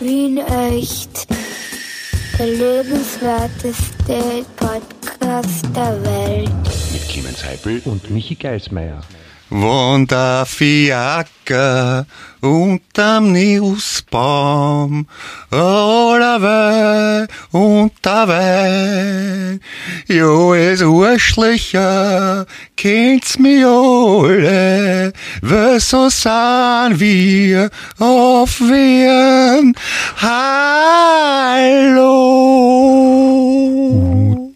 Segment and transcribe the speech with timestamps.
[0.00, 1.26] Wien echt.
[2.38, 6.50] Der lebenswerteste Podcast der Welt.
[6.92, 9.02] Mit Clemens Heipel und Michi Geismeier.
[9.50, 12.06] Wunderfiaker
[12.40, 15.08] unterm Nussbaum,
[15.50, 19.58] oder weh, unter weh,
[20.06, 25.12] jo, es Urschlicher, kennt's mi alle,
[25.42, 29.74] wieso sind wir auf Wien?
[30.16, 30.60] Hallo!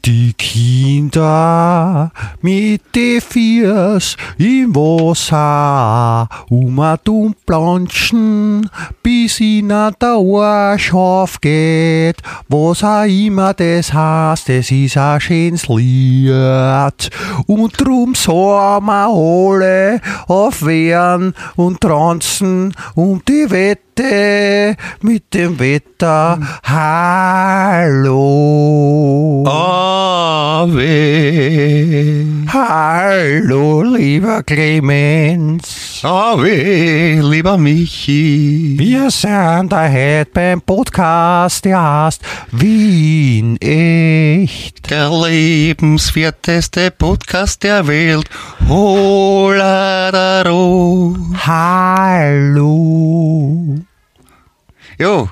[0.04, 8.68] Die Kinder mit de Fiers im Wasser, um a dumm planschen,
[9.02, 12.16] bis in a Arsch aufgeht.
[12.48, 17.10] Was auch immer das heißt, es ist a schönes Lied.
[17.46, 26.38] Und drum sollen wir alle aufwehren und tanzen um die Wette mit dem Wetter.
[26.64, 28.24] Hallo.
[30.26, 36.00] Ave, Hallo, lieber Clemens.
[36.02, 38.74] Ave, lieber Michi.
[38.78, 44.90] Wir sind da heute beim Podcast, der heißt Wien echt.
[44.90, 48.30] Der lebenswerteste Podcast der Welt.
[48.66, 49.94] Holadaro.
[51.46, 52.94] Hallo.
[54.98, 55.28] Jo,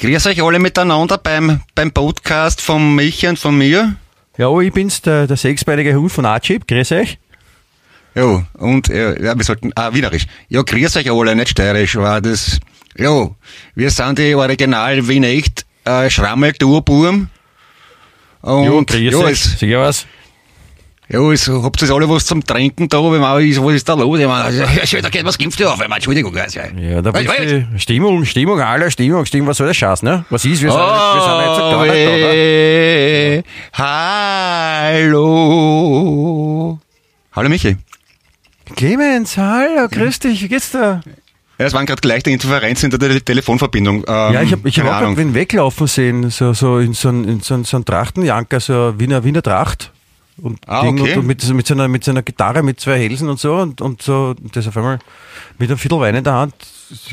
[0.00, 3.96] grüß euch alle miteinander beim, beim Podcast von Michi und von mir.
[4.38, 6.66] Ja, ich bin's, der, der sechsbeinige Hund von Archib.
[6.66, 7.18] Grüß euch.
[8.14, 10.26] Jo, und äh, ja, wir sollten, ah, wienerisch.
[10.48, 12.58] Ja, grüß euch alle, nicht steirisch, war das.
[12.96, 13.36] Jo,
[13.74, 17.28] wir sind die Original Wien echt, äh, Schrammel, Urburm.
[18.40, 19.62] Und grüß ja, euch.
[19.62, 20.06] ich was?
[21.12, 22.98] Ja, es, habt ihr alle was zum Trinken da?
[23.10, 24.18] Wenn man, ist, was ist da los?
[24.20, 24.62] Ich meine, also,
[24.96, 26.60] ja, da geht was geimpft auf, einmal, Entschuldigung, also.
[26.78, 30.24] Ja, da bist du Stimmung, Stimmung, alle Stimmung, Stimmung, was soll der Scheiß, ne?
[30.30, 32.30] Was ist, wir sind, wir sind jetzt gar nicht da, oder?
[32.30, 33.42] Ave,
[35.40, 36.78] Hallo.
[37.32, 37.76] Hallo Michi.
[38.76, 41.00] Clemens, hallo, grüß dich, wie geht's dir?
[41.58, 44.04] Ja, es waren gerade leichte Interferenzen in der Te- Telefonverbindung.
[44.06, 47.28] Ähm, Ja, ich habe ich hab auch wen weglaufen sehen, so, so in so einem
[47.28, 49.90] in so, ein- so ein Trachtenjanker, so Wiener, Wiener Tracht.
[50.42, 51.12] Und, Ah, Ding okay.
[51.14, 53.38] und, und mit, so- mit, so einer, mit so einer Gitarre mit zwei Hälsen und
[53.38, 54.98] so und, und so, und das auf einmal
[55.58, 56.54] mit einem Viertel Wein in der Hand.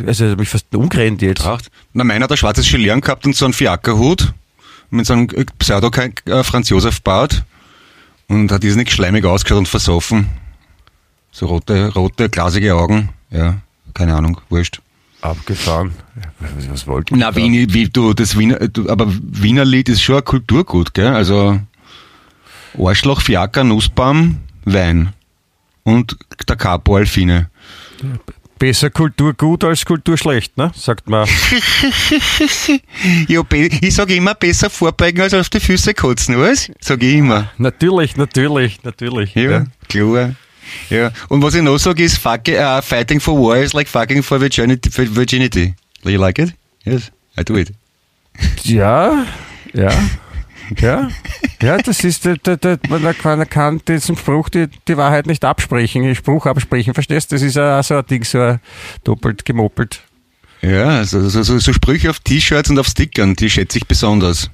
[0.06, 1.42] Also, hab mich fast umgerannt jetzt.
[1.42, 1.70] Tracht.
[1.94, 4.34] Na, meiner hat ein schwarzes Gelieren gehabt und so einen Fiakerhut
[4.90, 7.44] mit so einem äh, Franz Josef Bart
[8.28, 10.28] und hat diesen nicht schleimig ausgeschaut und versoffen.
[11.32, 13.10] So rote, rote, glasige Augen.
[13.30, 13.58] Ja,
[13.94, 14.82] keine Ahnung, wurscht.
[15.22, 15.92] Abgefahren.
[16.40, 20.16] Was, was wollten Na, Wien, wie du, das Wiener, du, aber Wiener Lied ist schon
[20.18, 21.08] ein Kulturgut, gell?
[21.08, 21.60] Also,
[22.78, 25.14] Arschloch, Fiaker, Nussbaum, Wein.
[25.84, 26.18] Und
[26.48, 27.50] der Capo Alfine.
[28.60, 30.72] Besser Kultur gut als Kultur schlecht, ne?
[30.76, 31.28] Sagt man.
[33.28, 33.42] Ja,
[33.82, 36.72] ich sage immer, besser vorbeugen als auf die Füße kotzen, was?
[36.80, 37.52] Sag ich immer.
[37.58, 39.36] natürlich, natürlich, natürlich.
[39.36, 40.34] Ja, klar.
[40.90, 41.12] Ja.
[41.30, 44.40] Und was ich noch sage ist, fuck, uh, fighting for war is like fucking for
[44.40, 44.90] virginity.
[44.90, 45.76] For virginity.
[46.04, 46.54] Do you like it?
[46.84, 47.72] Yes, I do it.
[48.64, 49.26] Ja,
[49.74, 49.90] ja,
[50.80, 51.10] ja,
[51.62, 56.16] ja, das ist, der, der, man kann, diesen Spruch die, die Wahrheit nicht absprechen, den
[56.16, 57.36] Spruch absprechen, verstehst du?
[57.36, 58.58] Das ist auch so ein Ding, so
[59.04, 60.02] doppelt gemoppelt.
[60.62, 64.50] Ja, so, so, so, so Sprüche auf T-Shirts und auf Stickern, die schätze ich besonders.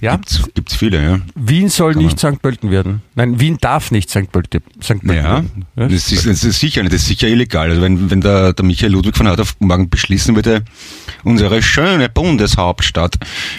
[0.00, 1.20] Ja, Gibt's, gibt's viele, ja.
[1.34, 2.40] Wien soll Kann nicht St.
[2.40, 3.02] Pölten werden.
[3.14, 4.32] Nein, Wien darf nicht St.
[4.32, 4.88] Pölten, St.
[5.00, 5.66] Pölten Ja, werden.
[5.76, 7.68] Ja, das ist, das ist sicher nicht, das ist sicher illegal.
[7.68, 10.62] Also wenn, wenn der, der Michael Ludwig von auf morgen beschließen würde,
[11.22, 13.16] unsere schöne Bundeshauptstadt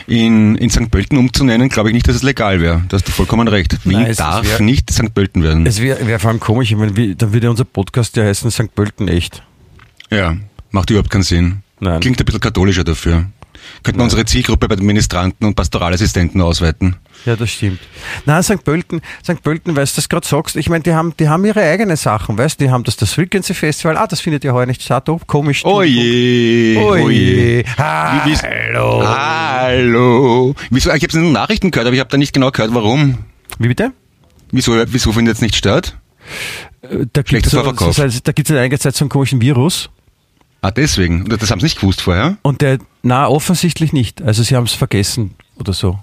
[0.07, 0.89] in, in St.
[0.89, 2.83] Pölten umzunennen, glaube ich nicht, dass es legal wäre.
[2.89, 3.77] Da hast du vollkommen recht.
[3.85, 5.13] Wien Nein, darf wär- nicht St.
[5.13, 5.67] Pölten werden.
[5.67, 8.73] Es wäre wär vor allem komisch, ich meine, dann würde unser Podcast ja heißen St.
[8.73, 9.43] Pölten echt.
[10.09, 10.35] Ja,
[10.71, 11.57] macht überhaupt keinen Sinn.
[11.79, 11.99] Nein.
[11.99, 13.25] Klingt ein bisschen katholischer dafür.
[13.83, 16.95] Könnten wir unsere Zielgruppe bei den Ministranten und Pastoralassistenten ausweiten.
[17.25, 17.79] Ja, das stimmt.
[18.25, 18.63] Na, St.
[18.63, 19.41] Pölten, St.
[19.43, 22.37] Pölten, weißt du, das gerade sagst, ich meine, die haben, die haben ihre eigenen Sachen,
[22.37, 25.07] weißt du, die haben das, das Frequency Festival, ah, das findet ja heuer nicht statt,
[25.09, 25.63] oh, komisch.
[25.65, 27.59] Oh je, Oh je.
[27.59, 29.03] Wie- wie- Hallo.
[29.05, 30.55] Hallo.
[30.69, 30.89] Wieso?
[30.91, 33.19] Ich habe es in den Nachrichten gehört, aber ich habe da nicht genau gehört, warum.
[33.59, 33.91] Wie bitte?
[34.51, 35.97] Wieso, wieso findet es nicht statt?
[36.81, 39.89] Äh, Da Schlechter gibt's so, da gibt es einige Zeit so einen komischen Virus
[40.61, 41.25] Ah, deswegen.
[41.25, 42.37] Das haben sie nicht gewusst vorher.
[42.43, 44.21] und der, na, offensichtlich nicht.
[44.21, 45.99] Also sie haben es vergessen oder so.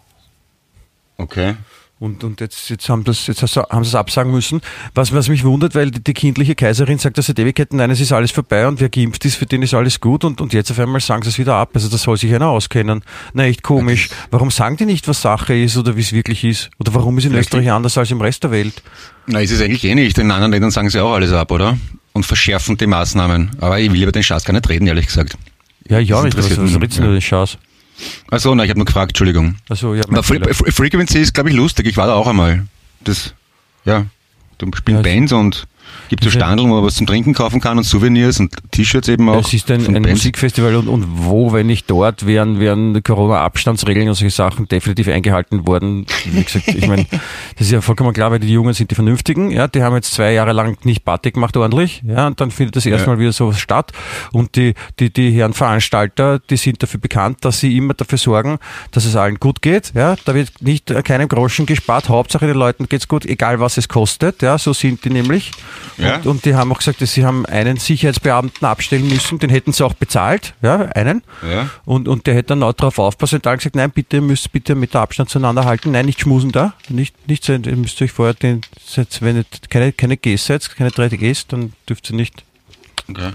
[1.17, 1.55] Okay.
[2.01, 4.61] Und, und jetzt, jetzt haben das, jetzt haben sie es absagen müssen.
[4.95, 7.99] Was, was mich wundert, weil die, die kindliche Kaiserin sagt, dass seit Ewigkeiten, nein, es
[7.99, 10.71] ist alles vorbei und wer geimpft ist, für den ist alles gut und, und jetzt
[10.71, 11.71] auf einmal sagen sie es wieder ab.
[11.75, 13.03] Also das soll sich einer auskennen.
[13.33, 14.11] Na, echt komisch.
[14.31, 16.71] Warum sagen die nicht, was Sache ist oder wie es wirklich ist?
[16.79, 18.81] Oder warum ist in Österreich anders als im Rest der Welt?
[19.27, 20.19] Na, ist es eigentlich eh nicht.
[20.19, 21.77] In anderen Ländern sagen sie auch alles ab, oder?
[22.19, 23.53] Und verschärfen die Maßnahmen.
[23.61, 25.39] Aber ich will über den Schatz gar nicht reden, ehrlich gesagt.
[25.89, 26.37] Ja, ja, nicht.
[26.37, 27.59] Was, redest du denn Chance?
[28.29, 29.55] Achso, nein, ich habe nur gefragt, Entschuldigung.
[29.69, 31.87] Also, ja, Fre Frequency ist, glaube ich, lustig.
[31.87, 32.67] Ich war da auch einmal.
[33.05, 33.35] Das,
[33.85, 34.07] ja,
[34.59, 35.69] da spielen Ja, Bands und
[36.09, 39.09] gibt so Diese- Standeln, wo man was zum Trinken kaufen kann und Souvenirs und T-Shirts
[39.09, 39.45] eben auch.
[39.45, 40.03] Es ist ein, ein.
[40.03, 45.67] Musikfestival und, und wo, wenn nicht dort, wären, wären Corona-Abstandsregeln und solche Sachen definitiv eingehalten
[45.67, 46.07] worden.
[46.25, 47.07] Wie gesagt, ich meine,
[47.57, 50.13] das ist ja vollkommen klar, weil die Jungen sind die Vernünftigen, ja, die haben jetzt
[50.13, 53.59] zwei Jahre lang nicht Party gemacht ordentlich, ja, und dann findet das erstmal wieder sowas
[53.59, 53.93] statt.
[54.33, 58.59] Und die, die, die Herren Veranstalter, die sind dafür bekannt, dass sie immer dafür sorgen,
[58.91, 62.57] dass es allen gut geht, ja, da wird nicht äh, keinem Groschen gespart, Hauptsache den
[62.57, 65.53] Leuten geht's gut, egal was es kostet, ja, so sind die nämlich.
[65.99, 66.17] Ja.
[66.17, 69.73] Und, und die haben auch gesagt, dass sie haben einen Sicherheitsbeamten abstellen müssen, den hätten
[69.73, 71.23] sie auch bezahlt, ja, einen.
[71.43, 71.71] Ja.
[71.85, 74.53] Und, und der hätte dann auch drauf aufpassen und dann gesagt, nein, bitte, ihr müsst
[74.53, 78.01] bitte mit der Abstand zueinander halten, nein, nicht schmusen da, nicht, nicht so, ihr müsst
[78.01, 78.61] euch vorher den,
[79.21, 82.45] wenn ihr keine, keine Gs seid, keine 3Gs, dann dürft ihr nicht
[83.11, 83.31] Okay.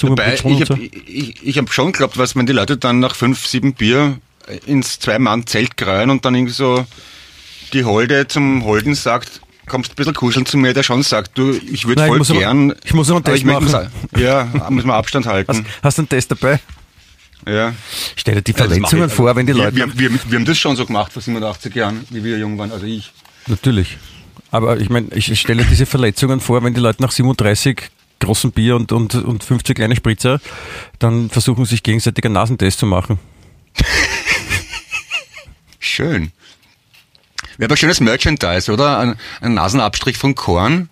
[0.00, 0.74] Dabei, ich so.
[0.74, 4.18] habe ich, ich hab schon geglaubt, was wenn die Leute dann nach fünf, sieben Bier
[4.66, 6.86] ins Zwei-Mann-Zelt kreuen und dann irgendwie so
[7.72, 11.50] die Holde zum Holden sagt, kommst ein bisschen kuscheln zu mir, der schon sagt, du,
[11.52, 12.74] ich würde Nein, ich voll muss aber- gern.
[12.84, 13.68] ich muss noch einen Test machen.
[13.68, 15.66] sa- Ja, muss man Abstand Hast, halten.
[15.82, 16.60] hast du einen Test dabei?
[17.46, 17.72] ja.
[18.16, 19.76] Stell dir die Verletzungen vor, wenn die wir, Leute...
[19.76, 22.72] Wir, wir, wir haben das schon so gemacht vor 87 Jahren, wie wir jung waren,
[22.72, 23.12] also ich.
[23.46, 23.96] Natürlich.
[24.50, 28.74] Aber ich meine, ich stelle diese Verletzungen vor, wenn die Leute nach 37 großen Bier
[28.76, 30.40] und, und, und 50 kleine Spritzer
[30.98, 33.18] dann versuchen, sich gegenseitig einen Nasentest zu machen.
[35.78, 36.32] Schön.
[37.58, 38.98] Wäre aber schönes Merchandise, oder?
[38.98, 40.88] Ein, ein Nasenabstrich von Korn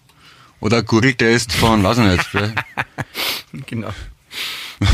[0.61, 2.29] oder ein Gurgeltest von, weiß ich nicht,
[3.67, 3.89] Genau.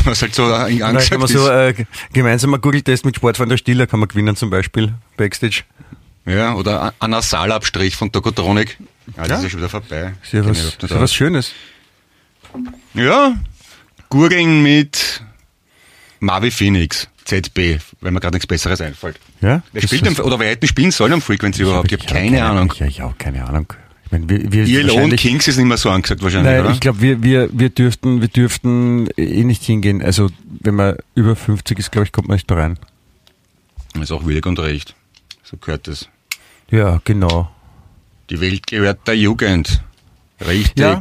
[0.05, 1.73] was halt so Dann kann angesagt man so äh,
[2.13, 5.63] gemeinsamer Google-Test mit Sportfreund der Stiller kann man gewinnen zum Beispiel, Backstage.
[6.25, 8.77] Ja, oder ein Nasalabstrich von Tokotronic.
[9.17, 10.13] Ja, das ist ja schon wieder vorbei.
[10.23, 11.13] Ist ja was, überhaupt ist ja was.
[11.13, 11.51] Schönes.
[12.93, 13.35] Ja,
[14.09, 15.21] Gurgeln mit
[16.19, 19.19] Marvi Phoenix, ZB, weil mir gerade nichts Besseres einfällt.
[19.41, 19.61] Ja?
[19.71, 21.91] Wer Das spielt denn, oder wer hätten spielen sollen am Frequency überhaupt?
[21.91, 22.73] Ich habe keine Ahnung.
[22.77, 23.71] Ja, ich auch keine Ahnung.
[24.05, 26.71] Ich meine, wir, wir ILO und Kings ist nicht mehr so angesagt wahrscheinlich, Nein, oder?
[26.71, 30.01] ich glaube, wir, wir, wir dürften, wir dürften eh nicht hingehen.
[30.01, 30.29] Also,
[30.61, 32.77] wenn man über 50 ist, glaube ich, kommt man nicht mehr rein.
[33.99, 34.93] ist auch willig und recht.
[35.43, 36.09] So gehört es.
[36.69, 37.49] Ja, genau.
[38.29, 39.81] Die Welt gehört der Jugend.
[40.45, 40.77] Richtig.
[40.79, 40.99] Ja,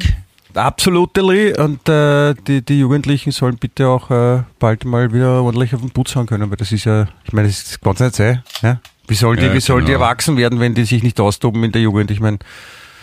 [0.55, 1.55] absolutely.
[1.57, 5.91] Und äh, die, die Jugendlichen sollen bitte auch äh, bald mal wieder ordentlich auf den
[5.91, 8.43] Putz hauen können, weil das ist ja, ich meine, das kann nicht sein.
[8.63, 8.81] Ja?
[9.09, 10.05] Wie sollen die, Ja, wie sollen die genau.
[10.05, 12.11] erwachsen werden, wenn die sich nicht austoben in der Jugend?
[12.11, 12.39] Ich meine,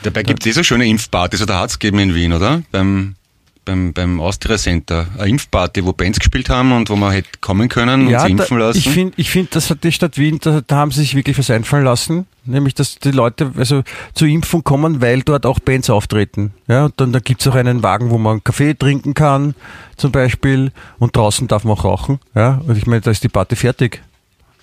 [0.03, 2.61] Dabei gibt es eh so schöne Impfpartys, oder hat es gegeben in Wien, oder?
[2.71, 3.15] Beim,
[3.65, 5.07] beim, beim Austria Center.
[5.17, 8.35] Eine Impfparty, wo Bands gespielt haben und wo man hätte kommen können und ja, sich
[8.35, 8.77] da, impfen lassen.
[8.77, 11.37] ich finde, ich find, das hat die Stadt Wien, da, da haben sie sich wirklich
[11.37, 12.25] was einfallen lassen.
[12.45, 13.83] Nämlich, dass die Leute also
[14.15, 16.53] zur Impfung kommen, weil dort auch Bands auftreten.
[16.67, 19.53] Ja, und dann da gibt's auch einen Wagen, wo man Kaffee trinken kann,
[19.97, 20.71] zum Beispiel.
[20.97, 22.19] Und draußen darf man auch rauchen.
[22.33, 24.01] Ja, und ich meine, da ist die Party fertig.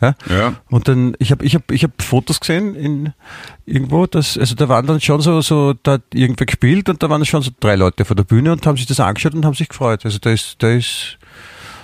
[0.01, 0.15] Ja?
[0.29, 0.55] Ja.
[0.69, 3.13] Und dann, ich habe ich hab, ich hab Fotos gesehen in
[3.65, 7.09] irgendwo, dass, also da waren dann schon so, so, da hat irgendwer gespielt und da
[7.09, 9.55] waren schon so drei Leute vor der Bühne und haben sich das angeschaut und haben
[9.55, 10.05] sich gefreut.
[10.05, 11.19] Also da ist, da ist,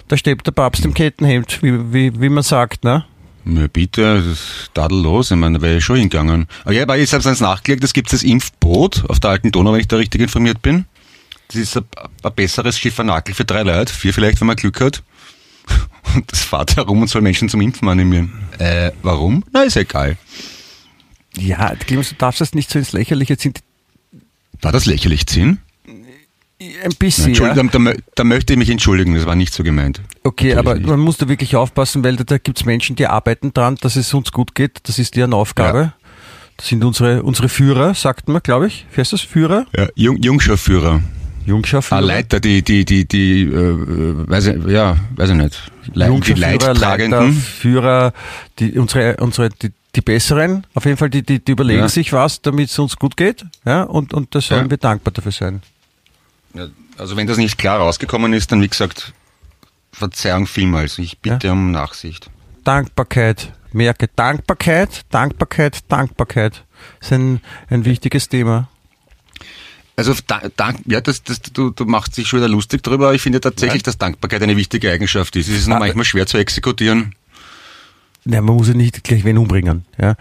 [0.08, 3.04] da steht der Papst im Kettenhemd, wie, wie, wie man sagt, ne?
[3.44, 5.30] Ja, bitte, das ist tadellos.
[5.30, 6.46] Ich meine, da wäre ich schon hingegangen.
[6.62, 9.72] Aber ja, aber ich habe es nachgelegt, es gibt das Impfboot auf der alten Donau,
[9.72, 10.84] wenn ich da richtig informiert bin.
[11.48, 11.84] Das ist ein,
[12.22, 15.02] ein besseres Schiffernakel für drei Leute, vier vielleicht, wenn man Glück hat.
[16.26, 18.32] Das fährt herum und soll Menschen zum Impfen animieren.
[18.58, 19.44] Äh, warum?
[19.52, 20.16] Na, ist egal.
[21.36, 23.54] Ja, Clemens, du darfst das nicht so ins Lächerliche ziehen.
[24.60, 25.58] War das lächerlich, Zinn?
[26.84, 27.48] Ein bisschen, ja.
[27.48, 30.00] Entschuldigung, da, da, möchte ich mich entschuldigen, das war nicht so gemeint.
[30.22, 30.86] Okay, Natürlich aber nicht.
[30.86, 34.14] man muss da wirklich aufpassen, weil da, da gibt's Menschen, die arbeiten dran, dass es
[34.14, 34.78] uns gut geht.
[34.84, 35.78] Das ist deren Aufgabe.
[35.78, 35.94] Ja.
[36.56, 38.86] Das sind unsere, unsere Führer, sagt man, glaube ich.
[38.92, 39.22] Wie heißt das?
[39.22, 39.66] Führer?
[39.76, 41.02] Ja, Jung, Jungscharführer.
[41.46, 42.00] Jungscharführer.
[42.00, 45.72] Ah, Leiter, die, die, die, die, äh, weiß ich, ja, weiß ich nicht.
[45.94, 47.32] Le die Jungscharführer, Leiter, Leidtragenden.
[47.34, 48.12] Führer,
[48.58, 51.88] die, unsere, unsere, die, die Besseren, auf jeden Fall, die, die, die überlegen Ja.
[51.88, 53.44] sich was, damit es uns gut geht.
[53.64, 54.70] Ja, und, und da sollen Ja.
[54.70, 55.62] wir dankbar dafür sein.
[56.54, 56.68] Ja,
[56.98, 59.12] also wenn das nicht klar rausgekommen ist, dann wie gesagt,
[59.92, 60.98] Verzeihung vielmals.
[60.98, 62.30] Ich bitte um Nachsicht.
[62.64, 63.52] Dankbarkeit.
[63.74, 66.64] Merke Dankbarkeit, Dankbarkeit, Dankbarkeit.
[67.00, 68.68] Das ist ein, ein wichtiges Thema.
[69.94, 73.12] Also da, dank, ja, das, das, du, du machst dich schon wieder lustig drüber.
[73.14, 75.48] Ich finde tatsächlich, dass Dankbarkeit eine wichtige Eigenschaft ist.
[75.48, 77.14] Es ist nur Ah, manchmal schwer zu exekutieren.
[78.24, 80.14] Ja, man muss ja nicht gleich wen umbringen, ja.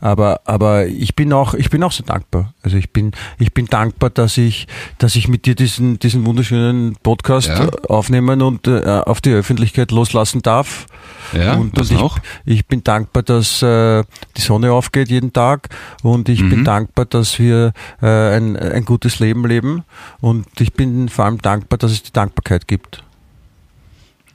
[0.00, 2.52] Aber, aber ich bin auch, ich bin auch so dankbar.
[2.62, 4.66] Also ich bin, ich bin dankbar, dass ich,
[4.98, 7.68] dass ich mit dir diesen, diesen wunderschönen Podcast Ja.
[7.88, 10.86] aufnehmen und äh, auf die Öffentlichkeit loslassen darf.
[11.32, 12.18] Ja, und, und ich, noch?
[12.44, 14.02] ich bin dankbar, dass äh,
[14.36, 15.68] die Sonne aufgeht jeden Tag
[16.02, 16.50] und ich Mhm.
[16.50, 18.06] bin dankbar, dass wir äh,
[18.36, 19.84] ein, ein gutes Leben leben
[20.20, 23.04] und ich bin vor allem dankbar, dass es die Dankbarkeit gibt.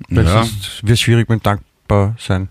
[0.07, 0.43] Weil Ja.
[0.43, 2.47] sonst wird es schwierig mit dankbar sein.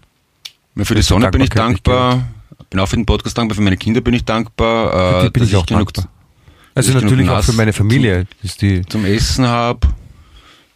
[0.78, 2.28] Ja, Für die Sonne bin ich dankbar.
[2.70, 3.56] Bin auch für den Podcast dankbar.
[3.56, 4.92] Für meine Kinder bin ich dankbar.
[4.92, 6.12] Für äh, die bin dass ich auch genug dankbar.
[6.74, 8.26] Also ich natürlich genug auch für meine Familie.
[8.44, 9.88] Ist die, zum Essen habe.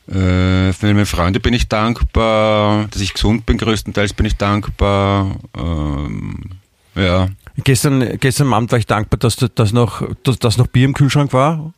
[0.08, 2.88] Äh, für meine Freunde bin ich dankbar.
[2.90, 5.36] Dass ich gesund bin, größtenteils bin ich dankbar.
[5.56, 6.40] Ähm,
[6.96, 7.28] ja.
[7.62, 11.32] gestern, gestern Abend war ich dankbar, dass, dass, noch, dass, dass noch Bier im Kühlschrank
[11.32, 11.72] war.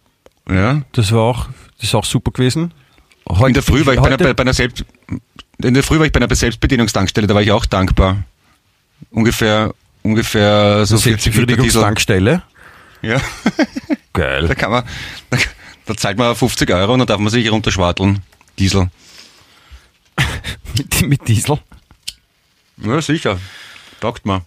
[0.48, 0.80] Ja.
[0.92, 2.72] Das war auch, das ist auch super gewesen.
[3.28, 4.84] Heute, In der Früh war ich bei einer, bei einer Selbst,
[5.64, 8.22] in der Früh war ich bei einer Selbstbedienungstankstelle, da war ich auch dankbar.
[9.10, 11.82] Ungefähr, ungefähr so 40 Liter Diesel.
[11.82, 12.42] Tankstelle.
[13.02, 13.20] Ja.
[14.16, 14.54] Da Geil.
[14.54, 14.84] kann man,
[15.30, 15.38] da,
[15.86, 18.20] da zahlt man 50 Euro und dann darf man sich runterschwarteln.
[18.60, 18.90] Diesel.
[20.78, 21.58] mit, mit Diesel.
[22.76, 23.40] Ja, sicher.
[24.00, 24.42] Taugt man.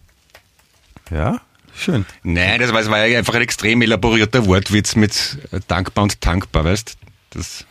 [1.12, 1.42] Ja,
[1.76, 2.06] schön.
[2.24, 6.64] Nein, das war, das war einfach ein extrem elaborierter Wortwitz mit äh, dankbar und tankbar,
[6.64, 6.96] weißt
[7.32, 7.66] Das,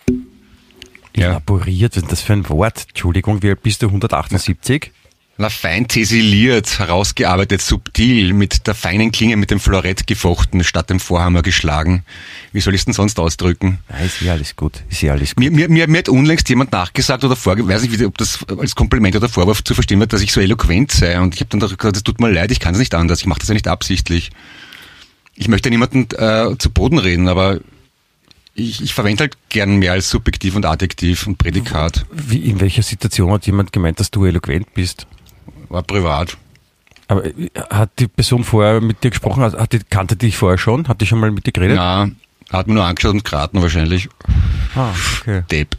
[1.17, 1.31] ja.
[1.31, 2.87] Elaboriert, was ist das für ein Wort?
[2.89, 3.87] Entschuldigung, wie alt bist du?
[3.87, 4.93] 178?
[5.39, 10.99] Na, fein tesiliert, herausgearbeitet, subtil, mit der feinen Klinge mit dem Florett gefochten, statt dem
[10.99, 12.05] Vorhammer geschlagen.
[12.53, 13.81] Wie soll ich es denn sonst ausdrücken?
[13.91, 14.83] Ja, ist ja alles gut.
[14.89, 15.45] Ist ja alles gut.
[15.45, 18.75] Mir, mir, mir, mir hat unlängst jemand nachgesagt oder vorge, weiß nicht, ob das als
[18.75, 21.21] Kompliment oder Vorwurf zu verstehen wird, dass ich so eloquent sei.
[21.21, 23.21] Und ich habe dann doch gesagt, es tut mir leid, ich kann es nicht anders,
[23.21, 24.31] ich mache das ja nicht absichtlich.
[25.35, 27.61] Ich möchte niemanden äh, zu Boden reden, aber
[28.57, 32.07] ich, ich verwende halt gern mehr als Subjektiv und Adjektiv und Prädikat.
[32.11, 35.07] Wie, in welcher Situation hat jemand gemeint, dass du eloquent bist?
[35.69, 36.37] War privat.
[37.09, 39.43] Aber äh, hat die Person vorher mit dir gesprochen?
[39.43, 40.89] Hat, hat die, kannte dich vorher schon?
[40.89, 41.77] Hat die schon mal mit dir geredet?
[41.77, 42.09] Ja,
[42.51, 44.09] hat mir nur angeschaut und geraten wahrscheinlich.
[44.75, 45.43] Ah, okay.
[45.51, 45.77] Depp.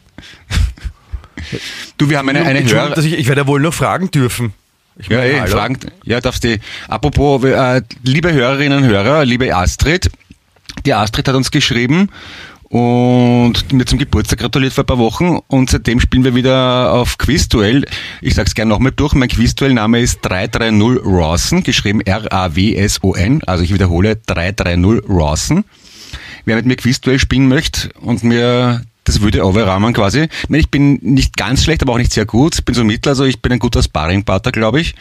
[1.98, 2.92] Du, wir haben eine, eine Hörer...
[2.92, 4.54] dass ich, ich werde ja wohl noch fragen dürfen.
[4.98, 5.52] Ich Ja, meine, eh, hallo.
[5.52, 5.80] Fragen.
[6.04, 6.60] Ja, darfst du.
[6.88, 10.10] Apropos, äh, liebe Hörerinnen und Hörer, liebe Astrid,
[10.86, 12.10] die Astrid hat uns geschrieben
[12.70, 17.18] und mir zum Geburtstag gratuliert vor ein paar Wochen und seitdem spielen wir wieder auf
[17.18, 17.86] Quizduell.
[18.22, 19.14] Ich sag's gerne nochmal durch.
[19.14, 23.44] Mein Quizduell-Name ist 330 Rawson, geschrieben R-A-W-S-O-N.
[23.46, 25.64] Also ich wiederhole 330 Rawson.
[26.46, 30.28] Wer mit mir Quizduell spielen möchte und mir das würde overrahmen quasi.
[30.50, 32.56] Ich, bin nicht ganz schlecht, aber auch nicht sehr gut.
[32.56, 34.96] Ich bin so mittel, also ich bin ein guter Sparringpartner, glaube ich.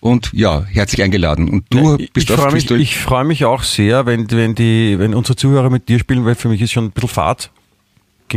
[0.00, 1.48] Und ja, herzlich eingeladen.
[1.48, 4.98] Und du ich bist ich freue mich, ich freu mich auch sehr, wenn, wenn, die,
[4.98, 7.50] wenn unsere Zuhörer mit dir spielen, weil für mich ist schon ein bisschen Fahrt.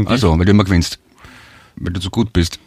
[0.06, 1.00] Also, weil du immer gewinnst.
[1.76, 2.60] Weil du so gut bist.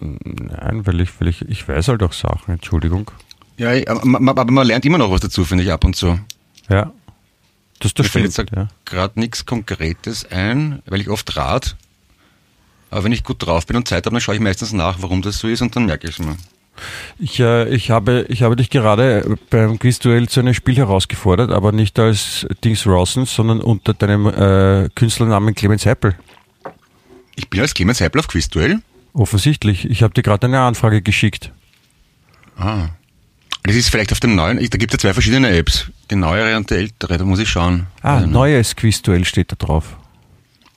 [0.00, 3.10] Nein, weil ich, weil ich, ich weiß halt auch Sachen, Entschuldigung.
[3.56, 6.18] Ja, aber man, aber man lernt immer noch was dazu, finde ich, ab und zu.
[6.68, 6.92] Ja.
[7.80, 8.50] Das, das Mir fällt stimmt.
[8.50, 8.68] jetzt Ja.
[8.84, 11.76] gerade nichts Konkretes ein, weil ich oft rat.
[12.90, 15.22] Aber wenn ich gut drauf bin und Zeit habe, dann schaue ich meistens nach, warum
[15.22, 16.36] das so ist und dann merke ich es mir.
[17.18, 21.72] Ich, äh, ich, habe, ich habe dich gerade beim Quizduell zu einem Spiel herausgefordert, aber
[21.72, 26.14] nicht als Dings Rawson, sondern unter deinem äh, Künstlernamen Clemens Heppel.
[27.34, 28.80] Ich bin als Clemens Heipel auf Quizduell.
[29.12, 29.88] Offensichtlich.
[29.90, 31.50] Ich habe dir gerade eine Anfrage geschickt.
[32.58, 32.88] Ah.
[33.62, 35.90] Das ist vielleicht auf dem neuen, da gibt es ja zwei verschiedene Apps.
[36.10, 37.86] Die neuere und die ältere, da muss ich schauen.
[38.00, 39.96] Ah, Also, neues Quizduell steht da drauf.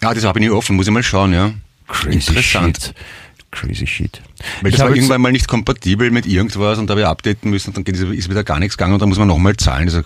[0.01, 1.51] Ja, das habe ich nie offen, muss ich mal schauen, ja.
[2.09, 2.77] Interessant.
[2.81, 2.95] Shit.
[3.51, 4.21] Crazy shit.
[4.61, 7.83] Weil das war irgendwann mal nicht kompatibel mit irgendwas und da ich updaten müssen dann
[7.83, 9.87] ist wieder gar nichts gegangen und dann muss man nochmal zahlen.
[9.87, 10.05] Das ist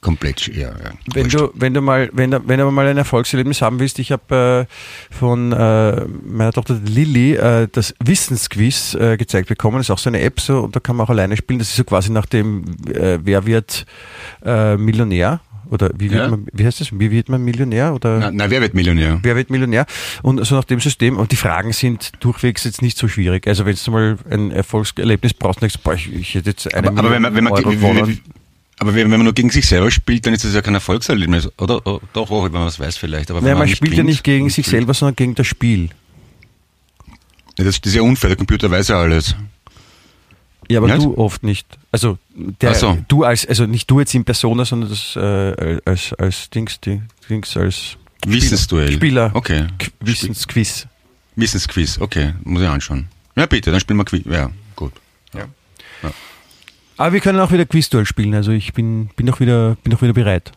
[0.00, 0.92] komplett, ja, ja.
[1.12, 4.66] Wenn du, wenn du mal, wenn wenn du mal ein Erfolgserlebnis haben willst, ich habe
[4.68, 9.78] äh, von äh, meiner Tochter Lilly äh, das Wissensquiz äh, gezeigt bekommen.
[9.78, 11.58] Das ist auch so eine App so und da kann man auch alleine spielen.
[11.58, 13.84] Das ist so quasi nach dem äh, Wer wird
[14.44, 15.40] äh, Millionär
[15.74, 16.28] oder wie wird Ja.
[16.28, 16.98] man, wie heißt das?
[16.98, 18.18] Wie wird man Millionär oder?
[18.18, 19.18] na, na, wer wird Millionär?
[19.22, 19.84] Wer wird Millionär?
[20.22, 21.16] Und so nach dem System.
[21.18, 23.46] Und die Fragen sind durchwegs jetzt nicht so schwierig.
[23.46, 26.98] Also wenn du mal ein Erfolgserlebnis brauchst, denkst du, ich, ich hätte jetzt eine Aber,
[27.00, 28.20] aber wenn man, wenn man, Euro gewonnen.
[28.78, 31.50] aber wenn man nur gegen sich selber spielt, dann ist das ja kein Erfolgserlebnis.
[31.58, 31.86] Oder?
[31.86, 33.30] Oh, doch, auch, wenn man was weiß vielleicht.
[33.30, 35.90] Aber Nein, man nicht spielt ja nicht gegen sich spielt- selber, sondern gegen das Spiel.
[37.58, 39.34] Ja, das, das ist ja unfair, der Computer weiß ja alles.
[40.68, 41.04] Ja, aber Nicht?
[41.04, 41.66] du oft nicht.
[41.92, 42.96] Also der, so.
[43.08, 47.02] du als, also nicht du jetzt in Persona, sondern das äh, als als Dings, Ding-
[47.28, 48.92] Dings als Wissensduell.
[48.92, 49.30] Spieler.
[49.34, 49.66] Okay.
[49.78, 50.86] Qu- Wissensquiz.
[51.36, 53.08] Wissensquiz, okay, muss ich anschauen.
[53.36, 54.22] Ja, bitte, dann spielen wir Quiz.
[54.26, 54.92] Ja, gut.
[56.96, 58.34] Aber wir können auch wieder Quizduell spielen.
[58.34, 60.52] Also ich bin bin auch wieder bin auch wieder bereit.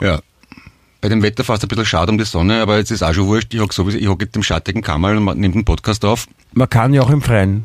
[0.00, 0.20] Ja.
[1.00, 3.26] Bei dem Wetter fast ein bisschen schade um die Sonne, aber jetzt ist auch schon
[3.26, 3.54] wurscht.
[3.54, 6.26] Ich hocke sowieso, ich hocke jetzt im schattigen Kammer und nehme den Podcast auf.
[6.52, 7.64] Man kann ja auch im Freien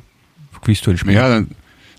[0.61, 1.15] Quizduell spielen.
[1.15, 1.51] Ja, dann,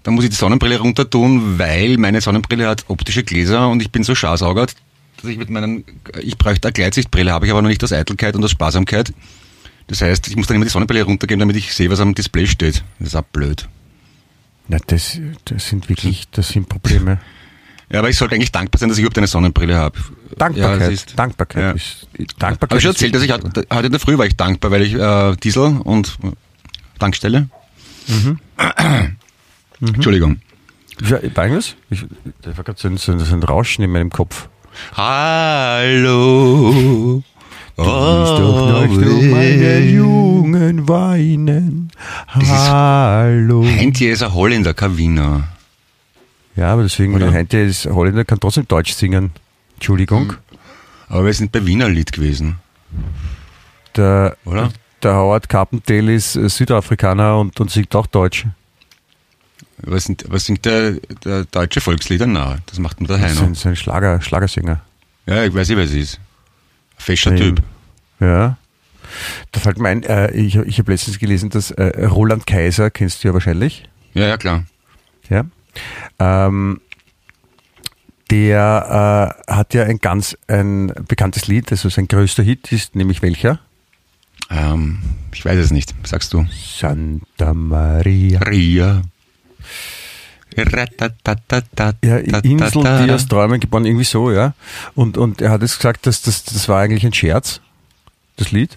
[0.03, 3.91] dann muss ich die Sonnenbrille runter tun, weil meine Sonnenbrille hat optische Gläser und ich
[3.91, 4.75] bin so scharsaugert,
[5.21, 5.85] dass ich mit meinen,
[6.21, 9.13] ich bräuchte eine Gleitsichtbrille, habe ich aber noch nicht aus Eitelkeit und aus Sparsamkeit.
[9.87, 12.47] Das heißt, ich muss dann immer die Sonnenbrille runtergeben, damit ich sehe, was am Display
[12.47, 12.85] steht.
[12.99, 13.69] Das ist auch blöd.
[14.69, 17.21] Na, das, das sind wirklich, das sind Probleme.
[17.91, 19.99] Ja, aber ich sollte eigentlich dankbar sein, dass ich überhaupt eine Sonnenbrille habe.
[20.39, 20.81] Dankbarkeit.
[20.81, 21.63] Ja, ist, Dankbarkeit.
[21.63, 21.71] Ja.
[21.73, 24.71] Ist, Dankbarkeit habe ich schon erzählt, dass ich heute in der Früh war ich dankbar,
[24.71, 26.29] weil ich äh, Diesel und äh,
[26.99, 27.49] Tankstelle.
[28.09, 28.39] Mhm.
[29.81, 30.41] Entschuldigung.
[31.03, 31.75] Ja, war irgendwas?
[31.91, 32.05] Ich,
[32.43, 34.49] da war gerade so ein, so, ein, so ein Rauschen in meinem Kopf.
[34.95, 36.69] Hallo.
[37.77, 37.85] um
[39.89, 41.91] Jungen weinen.
[42.29, 43.65] Hallo.
[43.65, 45.49] Heintje ist ein Holländer, kein Wiener.
[46.55, 47.33] Ja, aber deswegen, Oder?
[47.33, 49.31] Heinte ist Holländer, kann trotzdem Deutsch singen.
[49.75, 50.35] Entschuldigung.
[51.09, 52.57] Aber wir sind bei Wiener Lied gewesen,
[53.97, 54.71] Der, oder?
[55.03, 58.47] Der Howard Carpendale ist äh, Südafrikaner und, und singt auch Deutsch.
[59.79, 60.93] Was, sind, was singt der,
[61.25, 62.27] der deutsche Volkslieder?
[62.27, 64.81] Na, das macht nur der Das ist ein, so ein Schlager, Schlagersänger.
[65.27, 66.21] Ja, ich weiß nicht, wer es ist.
[66.97, 67.39] Fescher Nee.
[67.41, 67.63] Typ.
[68.21, 68.57] Ja.
[69.51, 73.23] Da fällt mir ein, äh, ich, ich habe letztens gelesen, dass äh, Roland Kaiser, kennst
[73.25, 74.65] du ja wahrscheinlich, Ja, ja, klar.
[75.29, 75.45] ja.
[76.19, 76.81] Ähm,
[78.31, 83.21] der äh, hat ja ein ganz ein bekanntes Lied, also sein größter Hit ist nämlich
[83.21, 83.59] welcher?
[84.51, 84.99] Ähm,
[85.33, 85.95] ich weiß es nicht.
[86.05, 86.47] Sagst du?
[86.79, 88.41] Santa Maria.
[88.41, 89.03] Ria.
[92.05, 94.55] Ja, Insel, die aus Träumen geboren, irgendwie so, ja.
[94.95, 97.61] Und, und er hat jetzt gesagt, dass das, das war eigentlich ein Scherz,
[98.37, 98.77] das Lied.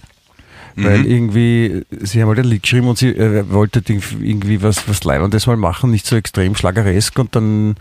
[0.78, 1.06] Weil Mhm.
[1.06, 5.48] irgendwie, sie haben halt ein Lied geschrieben und sie äh, wollte irgendwie was, was Leibendes
[5.48, 7.76] mal machen, nicht so extrem schlageresk und dann,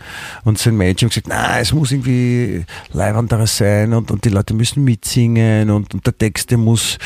[0.45, 4.53] und sein Manager haben gesagt, na, es muss irgendwie leibenderes sein und, und die Leute
[4.53, 6.97] müssen mitsingen und, und der Text, der muss,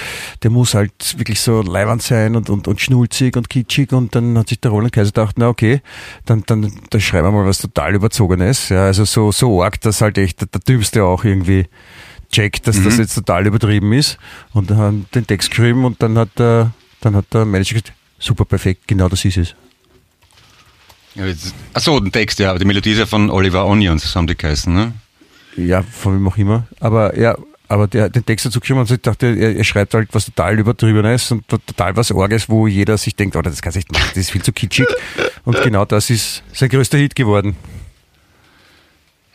[0.43, 4.37] der muss halt wirklich so leibend sein und, und, und schnulzig und kitschig und dann
[4.37, 5.81] hat sich der Roland Kaiser gedacht, na okay,
[6.25, 10.01] dann, dann, dann schreiben wir mal was total überzogenes, ja, also so, so arg, dass
[10.01, 11.65] halt echt der, der Dümmste auch irgendwie
[12.31, 14.17] checkt, dass das jetzt total übertrieben ist
[14.53, 16.71] und dann haben den Text geschrieben und dann hat der,
[17.01, 19.55] dann hat der Manager gesagt, super perfekt, genau das ist es.
[21.15, 24.11] Ja, jetzt- Ach so, den Text, ja, aber die Melodie ist ja von Oliver Onions,
[24.11, 24.93] so haben die geheißen, ne?
[25.57, 26.67] Ja, von wem auch immer.
[26.79, 27.35] Aber ja,
[27.67, 30.25] aber der hat den Text dazu geschrieben und ich dachte, er, er schreibt halt was
[30.25, 33.91] total übertriebenes und total was Orges, wo jeder sich denkt, oh, das kannst du nicht
[33.91, 34.87] machen, das ist viel zu kitschig.
[35.45, 37.55] Und genau das ist sein größter Hit geworden.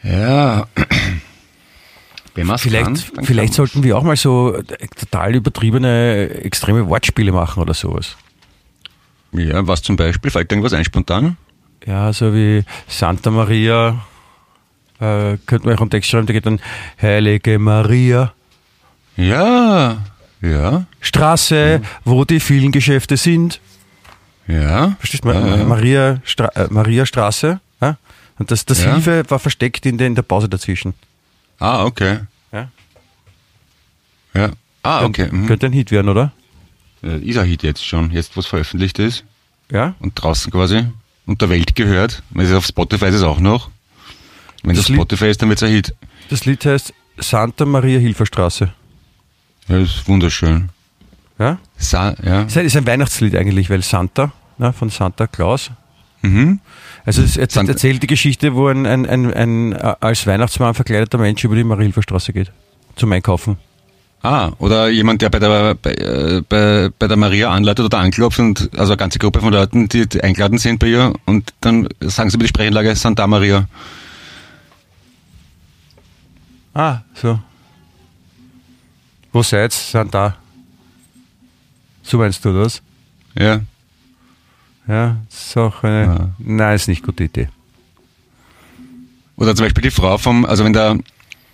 [0.02, 0.66] Ja.
[2.34, 4.62] Wenn Vielleicht, kann, vielleicht sollten wir auch mal so äh,
[4.98, 8.16] total übertriebene, extreme Wortspiele machen oder sowas.
[9.32, 10.30] Ja, was zum Beispiel?
[10.30, 11.36] Fällt dir irgendwas ein spontan?
[11.86, 14.00] Ja, so wie Santa Maria,
[15.00, 16.60] äh, könnte man auch einen Text schreiben, der geht dann
[17.00, 18.32] Heilige Maria,
[19.16, 19.98] Ja,
[20.40, 23.60] ja, Straße, wo die vielen Geschäfte sind.
[24.46, 24.96] ja.
[24.98, 25.30] Verstehst du?
[25.30, 25.64] Ja, ja.
[25.64, 27.60] Maria, Stra äh, Maria Straße.
[27.80, 27.96] Ja?
[28.38, 28.92] Und das, das Ja.
[28.94, 30.94] Hilfe war versteckt in der, in der Pause dazwischen.
[31.58, 32.20] Ah, okay.
[32.52, 32.68] Ja?
[34.34, 34.50] Ja.
[34.82, 35.28] Ah, okay.
[35.30, 35.46] Mhm.
[35.46, 36.32] Könnte ein Hit werden, oder?
[37.02, 39.24] Äh, Ist ein Hit jetzt schon, jetzt wo es veröffentlicht ist
[39.70, 39.94] Ja?
[40.00, 40.84] und draußen quasi
[41.26, 42.22] und der Welt gehört.
[42.30, 43.70] Wenn es auf Spotify ist es auch noch.
[44.62, 45.94] Wenn es Das auf Lied- Spotify ist, dann wird es ein Hit.
[46.30, 48.72] Das Lied heißt Santa Maria Hilferstraße.
[49.68, 50.68] Ja, das ist wunderschön.
[51.38, 51.58] Ja?
[51.76, 52.42] Sa ja.
[52.42, 55.70] Ist ein, ist ein Weihnachtslied eigentlich, weil Santa, na, von Santa Claus.
[56.22, 56.60] Mhm.
[57.06, 61.18] Also es erzählt, Santa- erzählt die Geschichte, wo ein, ein, ein, ein als Weihnachtsmann verkleideter
[61.18, 62.50] Mensch über die Maria Hilferstraße geht.
[62.96, 63.58] Zum Einkaufen.
[64.22, 68.38] Ah, oder jemand, der bei der, bei, äh, bei, bei der Maria anleitet oder anklopft
[68.38, 72.30] und also eine ganze Gruppe von Leuten, die, eingeladen sind bei ihr und dann sagen
[72.30, 73.68] sie über die Sprechanlage Santa Maria.
[76.72, 77.38] Ah, so.
[79.30, 79.90] Wo seid's?
[79.90, 80.36] Sind da.
[82.02, 82.80] So meinst du das?
[83.38, 83.60] Ja.
[84.86, 86.04] Ja, ist auch eine.
[86.04, 86.28] Ja.
[86.38, 87.48] Nein, ist nicht eine gute Idee.
[89.36, 90.98] Oder zum Beispiel die Frau vom, also wenn der,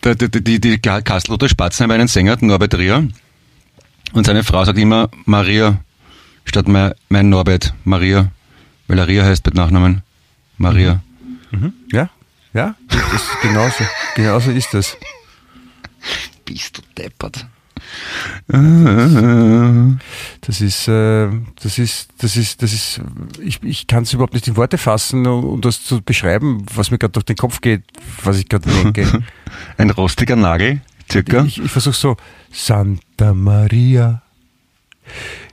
[0.04, 3.08] der, die, die, die Kastelroter Spatzenheim einen Sänger hat, Norbert Rier,
[4.12, 5.78] und seine Frau sagt immer Maria
[6.44, 8.30] statt mein, mein Norbert, Maria,
[8.88, 10.02] weil er Ria heißt mit Nachnamen.
[10.58, 11.00] Maria.
[11.92, 12.10] Ja?
[12.52, 12.74] Ja?
[12.88, 13.84] Das ist genauso.
[14.14, 14.96] genauso ist das.
[16.44, 17.46] Bist du deppert.
[20.40, 21.28] Das ist, äh,
[21.62, 23.00] das ist, das ist, das ist,
[23.42, 26.90] ich, ich kann es überhaupt nicht in Worte fassen, um, um das zu beschreiben, was
[26.90, 27.82] mir gerade durch den Kopf geht,
[28.22, 29.22] was ich gerade denke.
[29.76, 31.44] Ein rostiger Nagel, circa.
[31.44, 32.16] Ich, ich versuche so,
[32.52, 34.22] Santa Maria,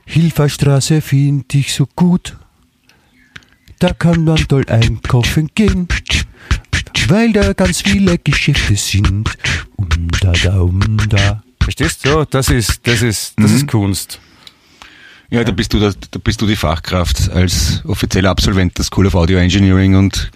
[0.06, 2.36] Hilferstraße finde ich so gut.
[3.78, 5.86] Da kann man toll einkaufen gehen,
[7.08, 9.30] weil da ganz viele Geschäfte sind.
[9.76, 9.88] Um
[10.20, 11.42] da, da, um da.
[11.68, 12.24] Verstehst du?
[12.24, 14.20] Das ist, das ist, das ist Kunst.
[15.28, 19.06] Ja, da bist du, da, da bist du die Fachkraft als offizieller Absolvent der School
[19.06, 20.30] of Audio Engineering und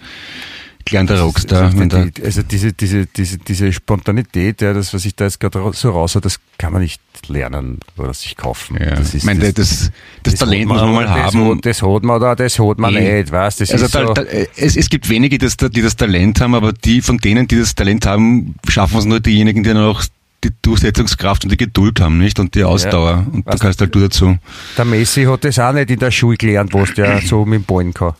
[0.85, 1.63] gelernter Rockstar.
[1.63, 5.39] Also, wenn die, also diese, diese, diese, diese Spontanität, ja, das, was ich da jetzt
[5.39, 8.77] gerade so raus habe, das kann man nicht lernen oder sich kaufen.
[8.79, 8.91] ja.
[8.91, 9.91] Das ist, ich meine, das,
[10.21, 11.49] das, Talent hat muss man mal das haben.
[11.49, 13.21] Hat, das hat man da, das hat man Eh.
[13.21, 15.95] nicht, weißt das Also da, so, da, es, es gibt wenige, die das, die das
[15.95, 19.69] Talent haben, aber die von denen, die das Talent haben, schaffen es nur diejenigen, die
[19.69, 20.03] dann auch
[20.43, 22.39] die Durchsetzungskraft und die Geduld haben, nicht?
[22.39, 23.25] Und die Ausdauer.
[23.31, 24.37] Und da Weißt kannst halt du dazu.
[24.77, 27.63] Der Messi hat das auch nicht in der Schule gelernt, was der so mit dem
[27.63, 28.13] Ballen kann.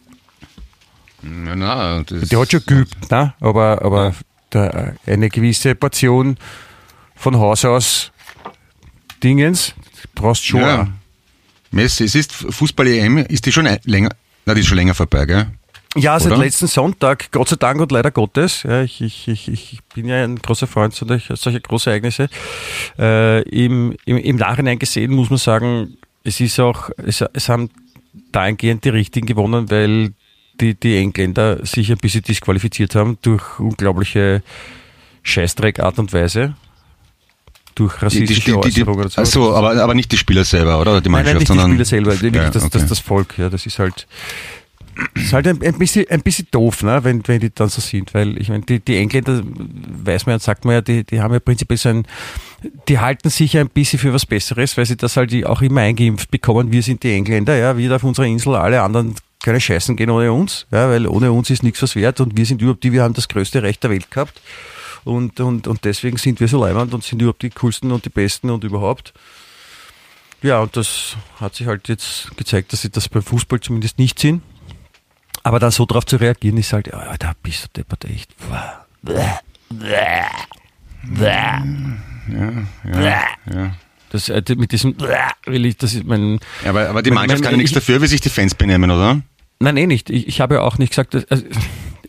[1.23, 3.33] Ja, na, das, Der hat schon geübt, ne?
[3.39, 4.13] aber, aber
[4.51, 6.37] der, eine gewisse Portion
[7.15, 8.11] von Haus aus
[9.23, 9.73] Dingens
[10.15, 10.59] brauchst schon.
[10.59, 10.87] Ja.
[11.71, 14.09] Messi, es ist Fußball-EM, ist die schon länger,
[14.45, 15.47] na, die ist schon länger vorbei, gell?
[15.95, 16.41] Ja, seit Oder?
[16.43, 18.63] letzten Sonntag, Gott sei Dank und leider Gottes.
[18.63, 22.29] Ja, ich, ich, ich, ich bin ja ein großer Freund solcher, solcher Großereignisse.
[22.97, 27.69] Äh, im, im, Im Nachhinein gesehen muss man sagen, es ist auch, es, es haben
[28.31, 30.13] dahingehend die Richtigen gewonnen, weil
[30.59, 34.41] die, die Engländer sich ein bisschen disqualifiziert haben durch unglaubliche
[35.23, 36.55] Scheißdreck-Art und Weise.
[37.75, 39.21] Durch rassistische Äußerungen und so.
[39.21, 41.01] Achso, aber, aber nicht die Spieler selber, oder?
[41.01, 41.71] Die Nein, Mannschaft, nein, nicht die sondern.
[41.71, 42.79] Spieler selber, wirklich Ja, das, okay.
[42.79, 44.07] das, das Volk, ja, das ist halt,
[45.15, 47.81] das ist halt ein, ein, bisschen, ein bisschen doof, ne, wenn, wenn die dann so
[47.81, 51.21] sind, weil ich meine, die, die Engländer, weiß man ja, sagt man ja, die, die
[51.21, 52.07] haben ja prinzipiell so ein,
[52.87, 55.81] die halten sich ja ein bisschen für was Besseres, weil sie das halt auch immer
[55.81, 59.95] eingeimpft bekommen, wir sind die Engländer, ja, wir auf unserer Insel, alle anderen können scheißen
[59.95, 62.83] gehen ohne uns, ja, weil ohne uns ist nichts was wert und wir sind überhaupt
[62.83, 64.41] die, wir haben das größte Recht der Welt gehabt
[65.03, 68.09] und, und, und deswegen sind wir so leibend und sind überhaupt die coolsten und die
[68.09, 69.13] besten und überhaupt.
[70.41, 74.19] Ja, und das hat sich halt jetzt gezeigt, dass sie das beim Fußball zumindest nicht
[74.19, 74.41] sind.
[75.41, 78.31] Aber dann so drauf zu reagieren, ist halt, ja, da bist du deppert echt.
[82.93, 83.31] Ja.
[84.09, 84.95] Das, äh, mit diesem,
[85.45, 87.75] will ich, das ist mein, Ja, aber, aber die Mannschaft mein- kann ja nichts ich-
[87.75, 89.21] dafür, wie sich die Fans benehmen, oder?
[89.59, 90.09] nein, eh nicht.
[90.09, 91.45] Ich, ich habe ja auch nicht gesagt, dass, also,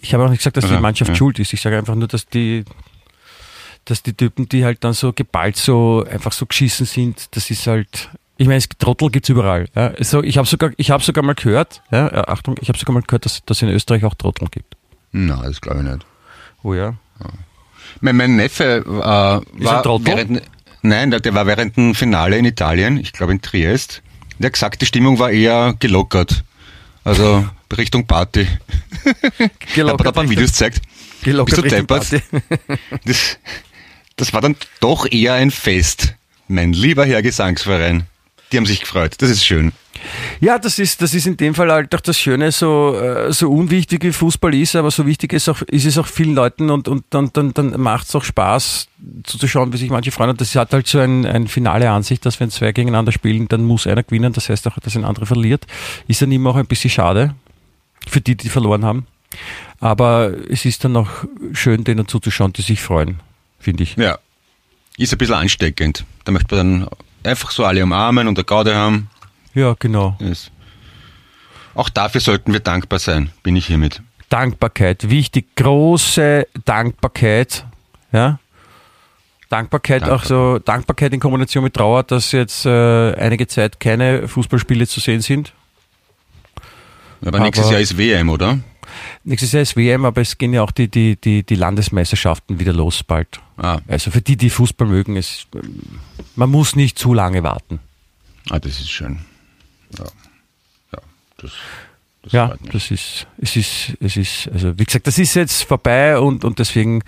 [0.00, 1.14] ich habe auch nicht gesagt, dass Also, die Mannschaft ja.
[1.14, 1.52] schuld ist.
[1.52, 2.64] Ich sage einfach nur, dass die,
[3.86, 7.66] dass die Typen, die halt dann so geballt so, einfach so geschissen sind, das ist
[7.66, 9.68] halt, ich meine, es Trottel gibt's überall.
[9.74, 9.88] Ja.
[9.88, 12.94] Also ich habe sogar, ich habe sogar mal gehört, ja, äh, Achtung, ich habe sogar
[12.94, 14.76] mal gehört, dass, es in Österreich auch Trottel gibt.
[15.12, 16.06] Nein, das glaube ich nicht.
[16.62, 16.94] Oh ja.
[18.00, 19.42] Mein, mein Neffe äh, war
[20.04, 20.42] während,
[20.82, 24.02] nein, der, der war während dem Finale in Italien, ich glaube in Triest.
[24.38, 26.42] Der hat gesagt, die Stimmung war eher gelockert.
[27.04, 28.46] Also Richtung Party.
[29.66, 30.80] Ich habe da ein paar Videos gezeigt.
[31.22, 32.22] Gelockert Bist du deppert?
[33.04, 33.38] Das,
[34.16, 36.14] das war dann doch eher ein Fest.
[36.48, 38.06] Mein lieber Herr Gesangsverein.
[38.54, 39.16] Die haben sich gefreut.
[39.18, 39.72] Das ist schön.
[40.38, 43.50] Ja, das ist, das ist in dem Fall halt auch das Schöne, so, äh, so
[43.50, 46.86] unwichtig wie Fußball ist, aber so wichtig ist, auch, ist es auch vielen Leuten und,
[46.86, 48.86] und dann, dann, dann macht es auch Spaß
[49.24, 50.30] zuzuschauen, wie sich manche freuen.
[50.30, 53.64] Und das hat halt so ein, ein finale Ansicht, dass wenn zwei gegeneinander spielen, dann
[53.64, 55.66] muss einer gewinnen, das heißt auch, dass ein anderer verliert.
[56.06, 57.34] Ist dann immer auch ein bisschen schade
[58.06, 59.08] für die, die verloren haben.
[59.80, 61.10] Aber es ist dann auch
[61.54, 63.18] schön, denen zuzuschauen, die sich freuen,
[63.58, 63.96] finde ich.
[63.96, 64.20] Ja.
[64.96, 66.04] Ist ein bisschen ansteckend.
[66.24, 66.88] Da möchte man dann
[67.24, 69.08] einfach so alle umarmen und eine Gaude haben.
[69.54, 70.16] Ja, genau.
[70.20, 70.50] Das-
[71.74, 74.00] Auch dafür sollten wir dankbar sein, bin ich hiermit.
[74.28, 77.64] Dankbarkeit, wichtig, große Dankbarkeit,
[78.12, 78.38] ja.
[79.50, 80.18] Dankbarkeit, Dankbar.
[80.20, 85.00] auch so Dankbarkeit in Kombination mit Trauer, dass jetzt äh, einige Zeit keine Fußballspiele zu
[85.00, 85.52] sehen sind.
[87.24, 88.58] Aber, nächstes Aber- Jahr ist WM, oder?
[89.24, 92.72] Nächstes Jahr ist WM, aber es gehen ja auch die, die, die, die Landesmeisterschaften wieder
[92.72, 93.40] los bald.
[93.56, 95.46] Ah, Also für die, die Fußball mögen, es,
[96.36, 97.80] man muss nicht zu lange warten.
[98.50, 99.18] ah das ist schön.
[99.98, 100.04] Ja,
[100.92, 100.98] ja
[101.38, 101.52] das,
[102.22, 106.18] das Ja, das ist, es ist, es ist, also wie gesagt, das ist jetzt vorbei
[106.18, 107.02] und, und deswegen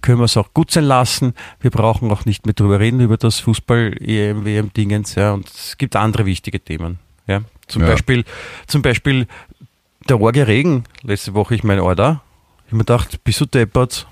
[0.00, 1.32] können wir es auch gut sein lassen.
[1.60, 5.94] Wir brauchen auch nicht mehr drüber reden, über das Fußball-EM, WM-Dingens, ja, und es gibt
[5.94, 7.42] andere wichtige Themen, ja.
[7.68, 7.88] Zum Ja.
[7.88, 8.24] Beispiel,
[8.66, 9.26] zum Beispiel
[10.08, 10.84] der orge Regen.
[11.02, 12.22] Letzte Woche, ich meine, Alter,
[12.66, 14.06] ich mir gedacht, bist du deppert,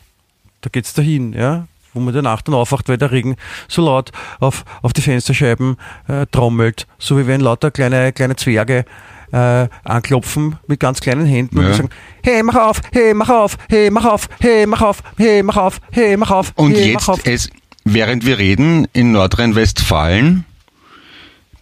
[0.61, 3.37] da geht's dahin, ja, wo man der Nacht dann aufwacht, weil der Regen
[3.69, 5.77] so laut auf, auf die Fensterscheiben
[6.09, 8.85] äh, trommelt, so wie wenn lauter kleine, kleine Zwerge
[9.33, 11.69] äh, anklopfen mit ganz kleinen Händen Ja.
[11.69, 11.91] und sagen,
[12.25, 15.81] hey, mach auf, hey, mach auf, hey, mach auf, hey, mach auf, hey, mach auf,
[15.93, 17.21] hey, mach auf, Und hey, jetzt, mach auf.
[17.25, 17.49] es,
[17.85, 20.45] während wir reden, in Nordrhein-Westfalen,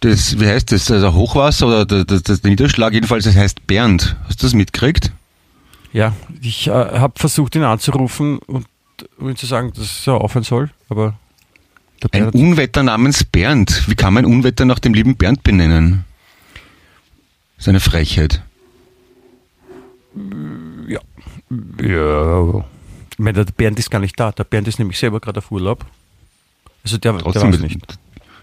[0.01, 4.15] das, wie heißt das, also Hochwasser oder der, der, der Niederschlag, jedenfalls, das heißt Bernd.
[4.25, 5.11] Hast du das mitgekriegt?
[5.91, 8.65] Ja, ich äh, habe versucht, ihn anzurufen und
[9.17, 11.15] um ihm zu sagen, dass er aufhören soll, aber
[12.01, 13.83] der Ein Unwetter namens Bernd.
[13.87, 16.05] Wie kann man ein Unwetter nach dem lieben Bernd benennen?
[17.57, 18.41] Das ist eine Frechheit.
[20.87, 20.99] Ja.
[21.81, 22.65] Ja.
[23.11, 24.31] Ich meine, der Bernd ist gar nicht da.
[24.31, 25.85] Der Bernd ist nämlich selber gerade auf Urlaub.
[26.83, 27.99] Also der, der Trotzdem, weiß nicht.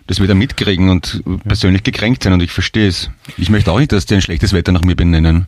[0.06, 3.10] Das wird er mitkriegen und persönlich gekränkt sein und ich verstehe es.
[3.36, 5.46] Ich möchte auch nicht, dass die ein schlechtes Wetter nach mir benennen.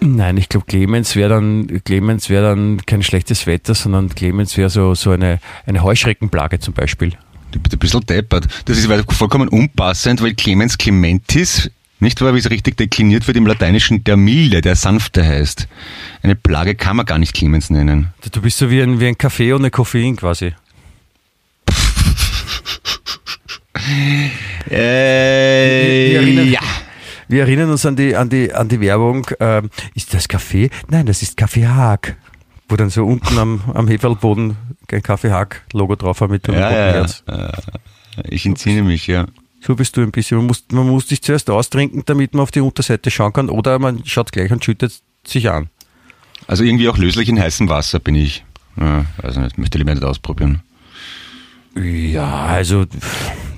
[0.00, 4.68] Nein, ich glaube, Clemens wäre dann, Clemens wäre dann kein schlechtes Wetter, sondern Clemens wäre
[4.68, 7.12] so, so eine, eine Heuschreckenplage zum Beispiel.
[7.52, 8.46] Du bist ein bisschen deppert.
[8.66, 13.46] Das ist vollkommen unpassend, weil Clemens Clementis, nicht wahr, wie es richtig dekliniert wird im
[13.46, 15.68] Lateinischen, der Milde, der Sanfte heißt.
[16.22, 18.12] Eine Plage kann man gar nicht Clemens nennen.
[18.32, 20.52] Du bist so wie ein, wie ein Kaffee ohne Koffein quasi.
[24.70, 26.60] Äh, Wir erinnern- ja.
[27.28, 29.26] Wir erinnern uns an die, an die, an die Werbung.
[29.40, 30.70] Ähm, ist das Kaffee?
[30.88, 32.16] Nein, das ist Kaffee Haag.
[32.68, 34.56] Wo dann so unten am, am Hefelboden
[34.92, 37.22] ein Kaffee Haag-Logo drauf war mit dem Ja, ja, Herz.
[37.28, 37.52] ja.
[38.28, 39.26] Ich entsinne mich, ja.
[39.60, 40.36] So bist du ein bisschen.
[40.38, 43.48] Man muss, man muss dich zuerst austrinken, damit man auf die Unterseite schauen kann.
[43.50, 45.68] Oder man schaut gleich und schüttet sich an.
[46.46, 48.44] Also irgendwie auch löslich in heißem Wasser bin ich.
[48.78, 50.60] Ja, also möchte lieber nicht ausprobieren.
[51.76, 52.84] Ja, also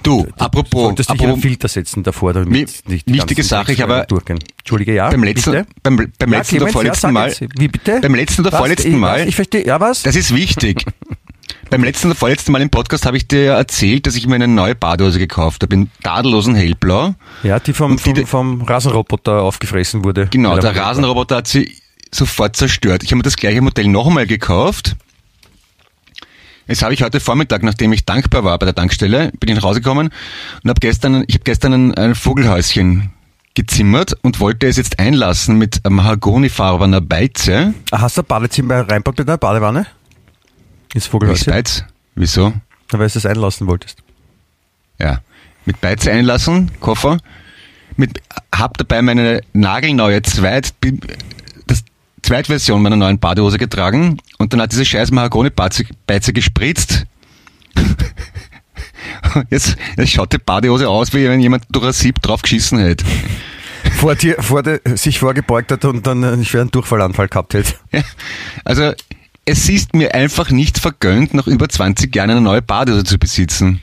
[0.07, 3.81] Du, apropos, solltest dich einen apropos Filter setzen davor, damit Mi- nicht wichtige Sache, ich
[3.83, 4.39] habe durchgehen.
[4.59, 5.11] Entschuldige, ja.
[5.11, 5.67] beim letzten, bitte?
[5.83, 7.35] beim, beim Ja, letzten oder vorletzten ja, Mal.
[7.59, 7.99] Wie bitte?
[8.01, 8.59] beim letzten oder Was?
[8.59, 9.27] vorletzten ich, Mal, Was?
[9.27, 10.03] Ich verstehe, ja was?
[10.05, 10.85] das ist wichtig.
[11.71, 14.47] beim letzten oder vorletzten Mal im Podcast habe ich dir erzählt, dass ich mir eine
[14.49, 17.15] neue Badehose gekauft habe, in tadellosen Hellblau.
[17.43, 20.29] Ja, die vom, die- vom, vom Rasenroboter aufgefressen wurde.
[20.31, 21.73] Genau, der er- Rasenroboter hat sie
[22.15, 23.03] sofort zerstört.
[23.03, 24.95] Ich habe mir das gleiche Modell noch einmal gekauft.
[26.67, 29.63] Jetzt habe ich heute Vormittag, nachdem ich dankbar war bei der Tankstelle, bin ich nach
[29.63, 30.11] Hause gekommen
[30.63, 33.11] und habe gestern, ich habe gestern ein, ein Vogelhäuschen
[33.55, 37.73] gezimmert und wollte es jetzt einlassen mit mahagonifarbener Beize.
[37.91, 39.87] Ah, Hast du ein Badezimmer reinpackt mit einer Badewanne?
[40.93, 41.53] Ins Vogelhäuschen?
[41.53, 41.85] Beiz?
[42.17, 42.53] Wieso?
[42.91, 43.99] Weil du es einlassen wolltest.
[44.99, 45.21] Ja.
[45.65, 47.19] Mit Beize einlassen, Koffer.
[47.97, 48.21] Mit,
[48.55, 50.75] hab dabei meine nagelneue Zweit,
[52.27, 57.07] Zweitversion meiner neuen Badehose getragen und dann hat diese scheiß Mahagoni-Beize Beize gespritzt.
[59.51, 63.05] Jetzt, jetzt schaut die Badehose aus, wie wenn jemand durch ein Sieb drauf geschissen hätte.
[63.99, 67.75] Vor dir, vor dir sich vorgebeugt hat und dann einen schweren Durchfallanfall gehabt hätte.
[67.93, 68.03] Ja.
[68.65, 68.93] Also,
[69.45, 73.83] es ist mir einfach nicht vergönnt, nach über 20 Jahren eine neue Badehose zu besitzen.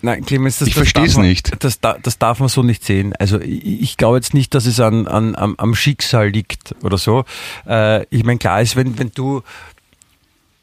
[0.00, 1.52] Nein, Clemens, das, Ich darf man- nicht.
[1.64, 3.14] Das, da- das darf man so nicht sehen.
[3.18, 6.98] Also ich, ich glaube jetzt nicht, dass es an, an, am, am Schicksal liegt oder
[6.98, 7.24] so.
[7.66, 9.42] Äh, ich meine, klar ist, wenn, wenn du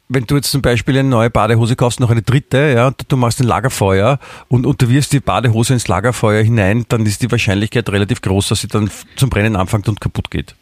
[0.07, 3.17] wenn du jetzt zum Beispiel eine neue Badehose kaufst, noch eine dritte, ja, und du
[3.17, 4.19] machst ein Lagerfeuer
[4.49, 8.49] und, und du wirfst die Badehose ins Lagerfeuer hinein, dann ist die Wahrscheinlichkeit relativ groß,
[8.49, 10.55] dass sie dann zum Brennen anfängt und kaputt geht.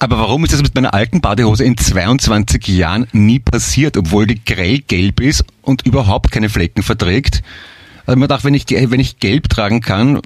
[0.00, 4.44] Aber warum ist das mit meiner alten Badehose in 22 Jahren nie passiert, obwohl die
[4.44, 7.42] grellgelb ist und überhaupt keine Flecken verträgt?
[8.08, 10.22] Also man dachte, wenn ich, wenn ich gelb tragen kann,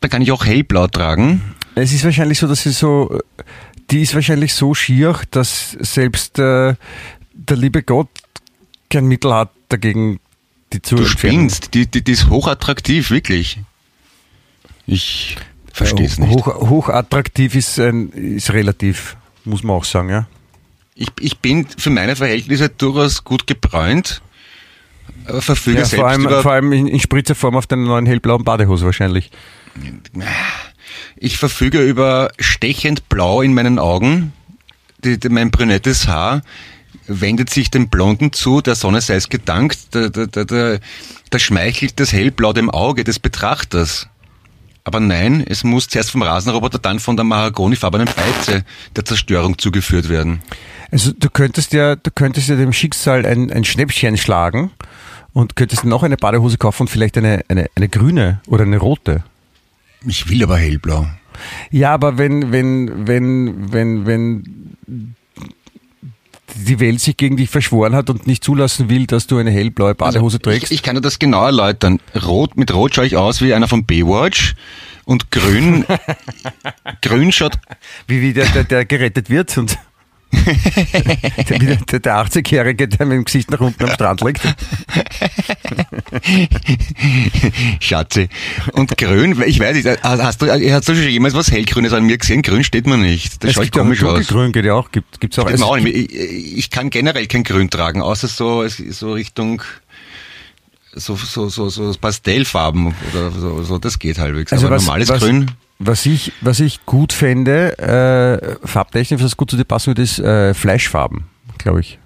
[0.00, 1.54] dann kann ich auch hellblau tragen.
[1.76, 3.20] Es ist wahrscheinlich so, dass sie so,
[3.92, 6.74] die ist wahrscheinlich so schier, dass selbst äh,
[7.32, 8.08] der liebe Gott
[8.90, 10.18] kein Mittel hat, dagegen
[10.72, 13.60] die zu Du spinnst, die, die, die ist hochattraktiv, wirklich.
[14.84, 15.36] Ich
[15.72, 16.34] verstehe es Äh, nicht.
[16.34, 20.26] Hoch, hochattraktiv ist, ein, ist relativ, muss man auch sagen, ja.
[20.96, 24.20] Ich, ich bin für meine Verhältnisse durchaus gut gebräunt,
[25.24, 28.44] verfüge ja selbst vor, allem, über vor allem in, in Spritzerform auf deiner neuen hellblauen
[28.44, 29.30] Badehose wahrscheinlich.
[31.16, 34.32] Ich verfüge über stechend blau in meinen Augen.
[35.04, 36.42] Die, die, mein brünettes Haar
[37.06, 39.78] wendet sich dem Blonden zu, der Sonne sei es gedankt.
[39.90, 40.78] Da, da, da, da,
[41.30, 44.08] da schmeichelt das Hellblau dem Auge des Betrachters.
[44.84, 50.10] Aber nein, es muss zuerst vom Rasenroboter, dann von der mahagonifarbenen Beize der Zerstörung zugeführt
[50.10, 50.42] werden.
[50.90, 54.70] Also du könntest ja, du könntest ja dem Schicksal ein, ein Schnäppchen schlagen
[55.34, 59.22] und könntest noch eine Badehose kaufen und vielleicht eine, eine, eine grüne oder eine rote.
[60.06, 61.06] Ich will aber hellblau.
[61.70, 65.16] Ja, aber wenn, wenn, wenn, wenn, wenn
[66.54, 69.96] die Welt sich gegen dich verschworen hat und nicht zulassen will, dass du eine hellblaue
[69.96, 70.70] Badehose trägst.
[70.70, 71.98] Ich, ich kann dir das genau erläutern.
[72.24, 74.54] Rot, mit Rot schaue ich aus wie einer von Baywatch
[75.04, 75.84] und grün,
[77.02, 77.58] grün schaut
[78.06, 79.78] wie, wie der, der, der gerettet wird und
[81.48, 84.42] der, der, der 80-Jährige, der mit dem Gesicht nach unten am Strand liegt.
[87.80, 88.28] Schatzi.
[88.72, 92.18] Und grün, ich weiß nicht, hast du, hast du schon jemals was hellgrünes an mir
[92.18, 92.42] gesehen?
[92.42, 93.42] Grün steht mir nicht.
[93.42, 94.14] Das Es schaut gibt ja auch komisch aus.
[94.14, 94.90] dunkelgrün, geht ja auch.
[94.90, 95.46] Gibt, gibt's auch.
[95.46, 96.12] Also, auch nicht.
[96.12, 99.62] Ich, ich kann generell kein Grün tragen, außer so, so Richtung,
[100.96, 104.52] so, so, so, so Pastellfarben oder so, so, das geht halbwegs.
[104.52, 109.36] Also Aber was, normales was, Grün, Was ich, was ich gut fände, äh, farbtechnisch, was
[109.36, 111.24] gut zu dir passen würde, ist äh, Fleischfarben,
[111.58, 111.98] glaube ich.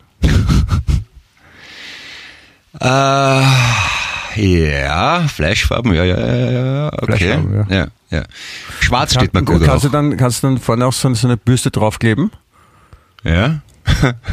[2.81, 3.43] Äh,
[4.37, 7.17] ja, Fleischfarben, ja, ja, ja, ja, okay.
[7.17, 7.87] Fleischfarben, ja.
[8.11, 8.23] Ja,
[8.81, 9.81] Schwarz steht mir gut kannst auch.
[9.83, 12.31] du dann Kannst du dann vorne auch so, so eine Bürste draufkleben?
[13.23, 13.61] Ja,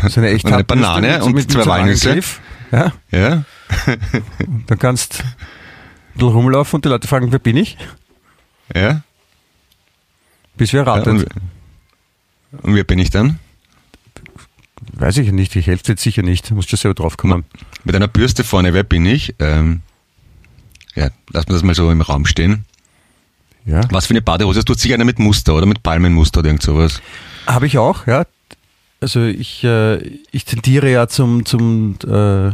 [0.07, 2.09] So eine echte Banane und mit, zwei mit einem Walnüsse.
[2.09, 2.39] Angriff.
[2.71, 2.93] Ja,
[3.87, 3.95] ja,
[4.67, 5.23] dann kannst
[6.13, 7.77] bisschen rumlaufen und die Leute fragen, wer bin ich?
[8.73, 9.01] ja.
[10.57, 11.17] Bis wir ja erraten.
[11.17, 11.27] und,
[12.63, 13.39] Und wer bin ich dann?
[14.93, 16.49] Weiß ich nicht, ich helfe jetzt sicher nicht.
[16.51, 17.43] Musst schon selber drauf kommen.
[17.83, 19.35] Mit einer Bürste vorne, wer bin ich?
[19.39, 19.81] Ähm,
[20.95, 22.63] ja, lass mir das mal so im Raum stehen.
[23.65, 23.81] Ja.
[23.91, 24.63] Was für eine Badehose?
[24.63, 27.01] Du hast sicher eine mit Muster oder mit Palmenmuster oder irgend sowas.
[27.47, 28.25] Habe ich auch, ja.
[29.01, 29.97] Also ich, äh,
[30.31, 32.51] ich tendiere ja zum, zum äh,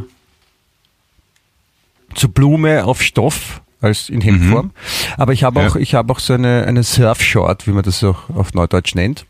[2.15, 4.71] zur Blume auf Stoff als in Hemdform.
[5.17, 5.67] Aber ich habe Ja.
[5.67, 9.25] auch, ich habe auch so eine, eine Surfshort, wie man das so auf Neudeutsch nennt.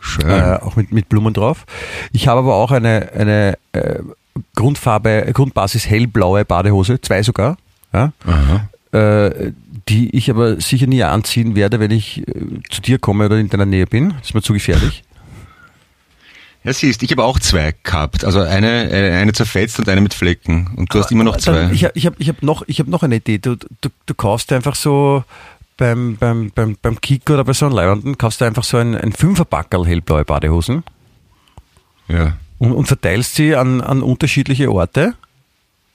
[0.00, 0.28] Schön.
[0.28, 1.64] äh, auch mit, mit Blumen drauf.
[2.12, 3.98] Ich habe aber auch eine, eine äh,
[4.54, 7.56] Grundfarbe, Grundbasis hellblaue Badehose, zwei sogar,
[7.92, 8.12] ja,
[8.92, 9.52] äh,
[9.88, 12.32] die ich aber sicher nie anziehen werde, wenn ich äh,
[12.70, 14.10] zu dir komme oder in deiner Nähe bin.
[14.18, 15.02] Das ist mir zu gefährlich.
[16.64, 18.24] Ja, siehst, ich habe auch zwei gehabt.
[18.24, 20.70] Also eine, äh, eine zerfetzt und eine mit Flecken.
[20.76, 21.72] Und du hast immer noch Dann, zwei.
[21.72, 23.38] ich habe ich hab, ich hab noch, ich hab noch eine Idee.
[23.38, 25.24] Du, du, du kaufst einfach so
[25.78, 28.94] beim, beim, beim, beim Kick oder bei so einem Leibanden, kaufst du einfach so ein,
[28.94, 30.82] ein Fünferpackerl hellblaue Badehosen
[32.08, 32.36] ja.
[32.58, 35.14] und, und verteilst sie an, an unterschiedliche Orte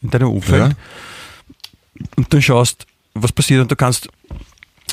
[0.01, 0.69] in deinem Umfeld.
[0.69, 2.05] Ja.
[2.15, 3.61] Und dann schaust, was passiert.
[3.61, 4.09] Und du kannst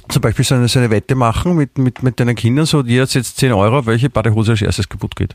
[0.09, 3.07] zum Beispiel so eine, so eine Wette machen mit, mit, mit deinen Kindern, so jeder
[3.07, 5.35] setzt 10 Euro, welche Badehose als erstes kaputt geht.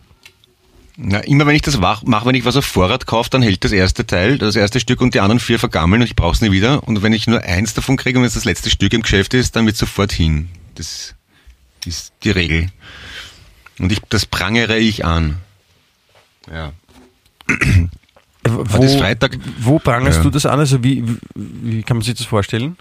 [0.98, 3.74] Na, immer wenn ich das mache, wenn ich was auf Vorrat kaufe, dann hält das
[3.74, 6.52] erste Teil, das erste Stück und die anderen vier vergammeln und ich brauche es nie
[6.52, 6.88] wieder.
[6.88, 9.34] Und wenn ich nur eins davon kriege und wenn es das letzte Stück im Geschäft
[9.34, 10.48] ist, dann wird sofort hin.
[10.76, 11.14] Das
[11.86, 12.70] ist die Regel.
[13.78, 15.38] Und ich, das prangere ich an.
[16.50, 16.72] Ja.
[18.48, 19.38] Wo, ist Freitag.
[19.60, 20.24] wo prangerst Ja.
[20.24, 20.60] du das an?
[20.60, 21.04] Also wie,
[21.36, 22.78] wie, kann man sich das vorstellen?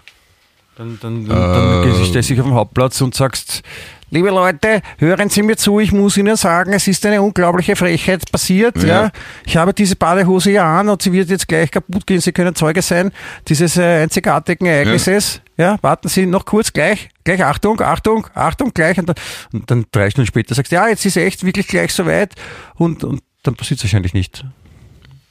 [0.77, 1.91] Dann, dann, dann, Äh.
[1.93, 3.63] dann stellst du dich auf den Hauptplatz und sagst,
[4.09, 8.31] liebe Leute, hören Sie mir zu, ich muss Ihnen sagen, es ist eine unglaubliche Frechheit
[8.31, 8.81] passiert.
[8.83, 8.87] Ja.
[8.87, 9.11] Ja.
[9.45, 12.21] Ich habe diese Badehose ja an und sie wird jetzt gleich kaputt gehen.
[12.21, 13.11] Sie können Zeuge sein
[13.47, 15.41] dieses äh, einzigartigen Ereignisses.
[15.57, 15.77] Ja.
[15.81, 18.97] warten Sie noch kurz, gleich, gleich, Achtung, Achtung, Achtung, gleich.
[18.97, 19.15] Und dann,
[19.53, 22.35] und dann drei Stunden später sagst du, ja, jetzt ist echt wirklich gleich soweit
[22.75, 24.43] und, und dann passiert es wahrscheinlich nicht.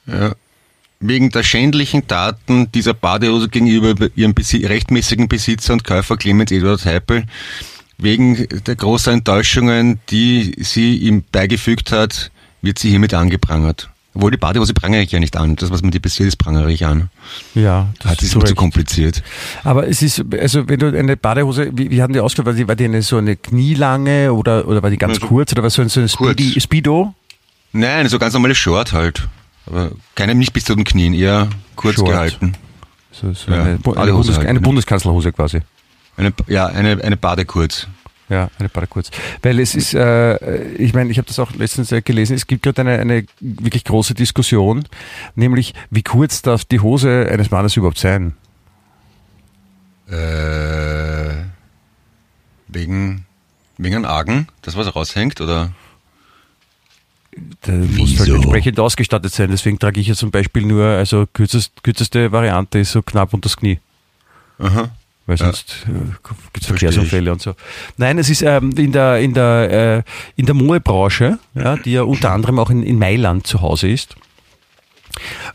[0.07, 0.33] Ja.
[0.99, 6.83] Wegen der schändlichen Taten dieser Badehose gegenüber ihrem Besi rechtmäßigen Besitzer und Käufer Clemens Eduard
[6.85, 7.25] Heipel,
[7.97, 12.31] wegen der großen Enttäuschungen, die sie ihm beigefügt hat,
[12.61, 13.89] wird sie hiermit angeprangert.
[14.13, 15.57] Obwohl die Badehose prangere ich ja nicht an.
[15.57, 17.09] Das, was mir die passiert ist, prangere ich an.
[17.53, 19.21] Ja, das Hat ist immer zu kompliziert.
[19.65, 22.45] Aber es ist, also wenn du eine Badehose, wie, wie haben die ausgeschaut?
[22.45, 25.27] War die, war die eine, so eine knielange oder, oder war die ganz Ja, so
[25.27, 26.07] kurz oder war so ein, so ein.
[26.07, 27.13] Speedy, Speedo?
[27.73, 29.27] Nein, so ganz normale Short halt.
[29.65, 32.09] Aber keine, nicht bis zu den Knien, eher kurz Short.
[32.11, 32.53] gehalten.
[33.11, 34.61] So, so Ja, eine, eine, Bundes, halt, eine ne?
[34.61, 35.59] Bundeskanzlerhose quasi.
[36.17, 37.87] Eine, ja, eine, eine Badekurz.
[38.29, 39.11] Ja, eine Badekurz.
[39.43, 42.63] Weil es ist, äh, ich meine, ich habe das auch letztens äh, gelesen, es gibt
[42.63, 44.85] gerade eine, eine wirklich große Diskussion,
[45.35, 48.33] nämlich wie kurz darf die Hose eines Mannes überhaupt sein?
[50.07, 51.35] Äh,
[52.67, 53.25] wegen,
[53.77, 55.71] wegen einem Argen, das was raushängt, oder?
[57.61, 59.51] Da muss halt entsprechend ausgestattet sein.
[59.51, 63.49] Deswegen trage ich ja zum Beispiel nur, also kürzest, kürzeste Variante ist so knapp unter
[63.49, 63.79] das Knie.
[64.57, 64.89] Aha.
[65.27, 65.45] Weil Ja.
[65.45, 65.91] sonst äh,
[66.53, 67.55] gibt es Verkehrsunfälle und so.
[67.97, 70.03] Nein, es ist ähm, in der, in der, äh,
[70.35, 74.15] in der Modebranche, ja, die ja unter anderem auch in, in Mailand zu Hause ist.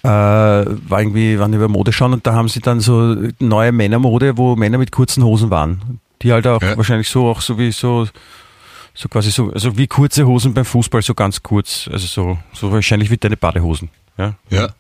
[0.03, 4.37] Äh, war irgendwie, waren über Mode schauen und da haben sie dann so neue Männermode,
[4.39, 6.01] wo Männer mit kurzen Hosen waren.
[6.23, 6.77] Die halt auch Ja.
[6.77, 8.07] wahrscheinlich so auch so wie so,
[8.95, 12.73] so quasi so, also wie kurze Hosen beim Fußball, so ganz kurz, also so, so
[12.73, 13.91] wahrscheinlich wie deine Badehosen.
[14.19, 14.71] Ja Ja.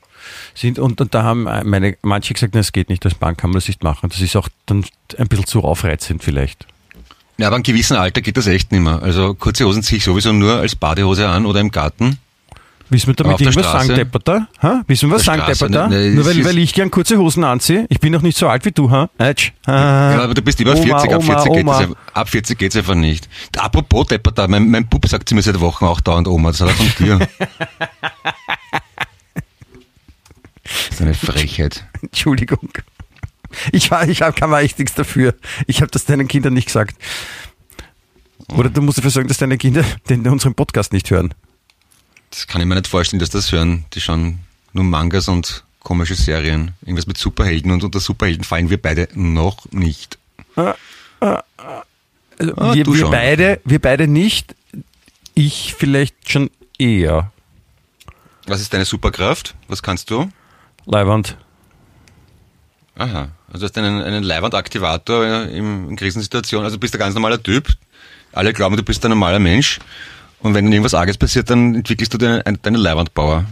[0.54, 3.50] Sind und, und da haben meine manche gesagt, na, es geht nicht, als Bank kann
[3.50, 4.08] man das nicht machen.
[4.08, 4.84] Das ist auch dann
[5.18, 6.66] ein bisschen zu aufreizend vielleicht.
[7.38, 9.02] Ja, aber in gewissem Alter geht das echt nicht mehr.
[9.02, 12.18] Also kurze Hosen ziehe ich sowieso nur als Badehose an oder im Garten.
[12.90, 14.48] Wissen wir damit irgendwas sagen, Depperter?
[14.60, 14.82] Ha?
[14.88, 15.86] Wissen wir was sagen, Depperter?
[15.88, 17.86] ne, ne, Nur weil, weil ich gern kurze Hosen anziehe.
[17.88, 19.08] Ich bin noch nicht so alt wie du, ha?
[19.16, 19.52] Ätsch.
[19.64, 19.72] Ah.
[20.12, 21.80] Ja, aber du bist über Oma, 40, ab Oma, 40 geht Oma.
[21.82, 23.28] es ab 40 geht's einfach nicht.
[23.56, 26.70] Apropos Deppert, mein, mein Bub sagt zu mir seit Wochen auch dauernd Oma, das hat
[26.70, 27.28] er von dir.
[30.88, 31.84] das ist eine Frechheit.
[32.02, 32.70] Entschuldigung.
[33.72, 35.34] Ich, war, ich hab, kann mal echt nichts dafür.
[35.66, 36.96] Ich habe das deinen Kindern nicht gesagt.
[38.48, 41.34] Oder du musst dafür sorgen, dass deine Kinder den, unseren Podcast nicht hören.
[42.30, 43.84] Das kann ich mir nicht vorstellen, dass das hören.
[43.94, 44.40] Die schauen
[44.72, 46.72] nur Mangas und komische Serien.
[46.82, 50.18] Irgendwas mit Superhelden und unter Superhelden fallen wir beide noch nicht.
[50.54, 50.74] Also
[52.56, 53.10] Ah, wir, du wir, schon.
[53.10, 54.54] beide, wir beide nicht.
[55.34, 57.32] Ich vielleicht schon eher.
[58.46, 59.54] Was ist deine Superkraft?
[59.68, 60.30] Was kannst du?
[60.90, 61.36] Leiwand.
[62.96, 66.64] Aha, also du hast einen, einen Leibwandaktivator äh, in, in Krisensituationen.
[66.64, 67.68] Also du bist ein ganz normaler Typ.
[68.32, 69.78] Alle glauben, du bist ein normaler Mensch.
[70.40, 73.44] Und wenn irgendwas Arges passiert, dann entwickelst du deine, deine Leibwandpower.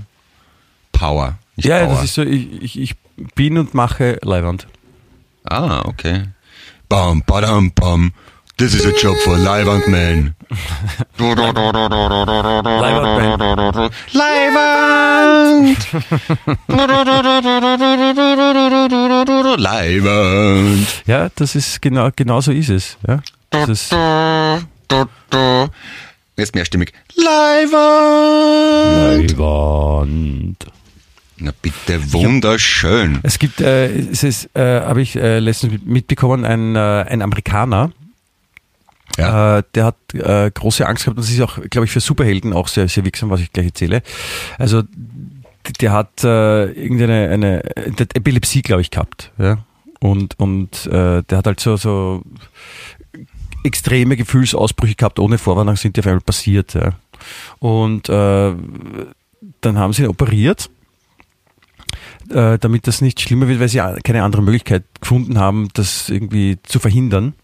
[0.92, 1.94] Power, nicht Ja, Power.
[1.94, 2.94] das ist so, ich, ich, ich
[3.34, 4.66] bin und mache Leiwand.
[5.44, 6.24] ah, okay.
[6.88, 8.12] Bam, badam, bam.
[8.58, 10.34] This is a job for Leibandman.
[11.18, 13.90] Leibandman.
[14.12, 15.78] Leiband.
[19.60, 20.86] Leiband.
[21.06, 22.96] Ja, das ist genau, genau so ist es.
[23.06, 23.20] Ja.
[23.50, 23.92] Das ist,
[26.36, 26.92] Jetzt mehrstimmig.
[27.14, 27.78] Leiband.
[29.38, 30.66] Leiband.
[31.40, 33.20] Na bitte, wunderschön.
[33.22, 37.22] Es gibt, äh, es ist, äh, habe ich äh, letztens mit- mitbekommen, ein, äh, ein
[37.22, 37.92] Amerikaner,
[39.18, 39.58] Ja.
[39.58, 41.18] äh, der hat äh, große Angst gehabt.
[41.18, 44.02] Das ist auch, glaube ich, für Superhelden auch sehr, sehr wirksam, was ich gleich erzähle.
[44.58, 44.82] Also
[45.80, 49.32] der hat äh, irgendeine eine, der hat Epilepsie, glaube ich, gehabt.
[49.38, 49.58] Ja?
[50.00, 52.22] Und, und äh, der hat halt so, so
[53.64, 56.74] extreme Gefühlsausbrüche gehabt, ohne Vorwarnung sind die auf einmal passiert.
[56.74, 56.92] Ja?
[57.58, 58.54] Und äh,
[59.60, 60.70] dann haben sie ihn operiert
[62.30, 66.58] äh, damit das nicht schlimmer wird, weil sie keine andere Möglichkeit gefunden haben, das irgendwie
[66.62, 67.34] zu verhindern.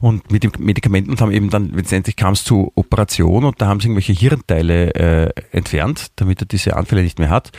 [0.00, 3.66] Und mit den Medikamenten und haben eben dann, letztendlich kam es zu Operation und da
[3.66, 7.50] haben sie irgendwelche Hirnteile äh, entfernt, damit er diese Anfälle nicht mehr hat.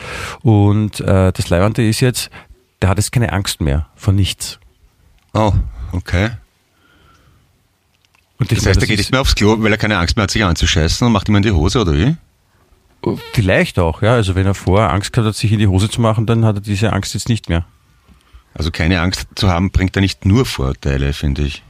[0.42, 2.30] Und äh, das Leibende ist jetzt,
[2.82, 4.60] der hat jetzt keine Angst mehr vor nichts.
[5.34, 5.54] Oh,
[5.92, 6.32] okay.
[8.40, 10.32] Und Das heißt, er geht nicht mehr aufs Klo, weil er keine Angst mehr hat,
[10.32, 12.16] sich anzuscheißen und macht ihm in die Hose, oder wie?
[13.34, 14.14] Vielleicht auch, ja.
[14.14, 16.58] Also wenn er vorher Angst gehabt hat, sich in die Hose zu machen, dann hat
[16.58, 17.66] er diese Angst jetzt nicht mehr.
[18.54, 21.64] Also keine Angst zu haben, bringt er nicht nur Vorteile, finde ich.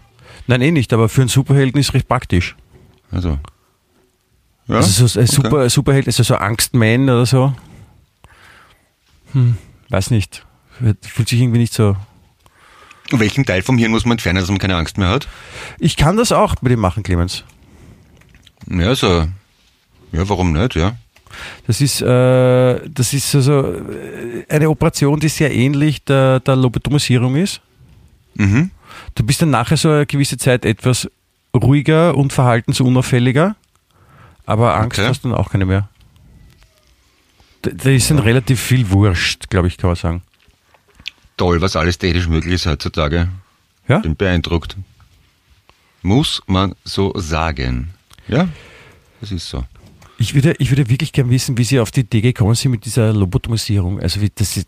[0.47, 2.55] Nein, eh nicht, aber für einen Superhelden ist recht praktisch.
[3.11, 3.39] Also.
[4.67, 5.35] Ja, Also so ein okay.
[5.35, 7.53] Super, Superheld, also so Angstman oder so.
[9.33, 9.57] Hm,
[9.89, 10.45] weiß nicht.
[11.01, 11.95] Fühlt sich irgendwie nicht so.
[13.11, 15.27] Welchen Teil vom Hirn muss man entfernen, dass man keine Angst mehr hat?
[15.79, 17.43] Ich kann das auch mit dem machen, Clemens.
[18.69, 19.27] Ja, so.
[20.11, 20.95] Ja, warum nicht, ja?
[21.67, 27.35] Das ist, äh, das ist also äh, eine Operation, die sehr ähnlich der, der Lobotomisierung
[27.35, 27.61] ist.
[28.35, 28.71] Mhm.
[29.15, 31.09] Du bist dann nachher so eine gewisse Zeit etwas
[31.55, 33.55] ruhiger und verhaltensunauffälliger,
[34.45, 35.07] aber Angst Okay.
[35.07, 35.89] hast du dann auch keine mehr.
[37.61, 40.21] Da, da ist dann relativ viel Wurscht, glaube ich, kann man sagen.
[41.37, 43.29] Toll, was alles technisch möglich ist heutzutage.
[43.87, 43.99] Ja?
[43.99, 44.77] Bin beeindruckt.
[46.01, 47.93] Muss man so sagen.
[48.27, 48.47] Ja,
[49.21, 49.63] das ist so.
[50.17, 52.85] Ich würde, ich würde wirklich gern wissen, wie Sie auf die Idee gekommen sind mit
[52.85, 53.99] dieser Lobotomisierung.
[53.99, 54.67] Also wie das, ist-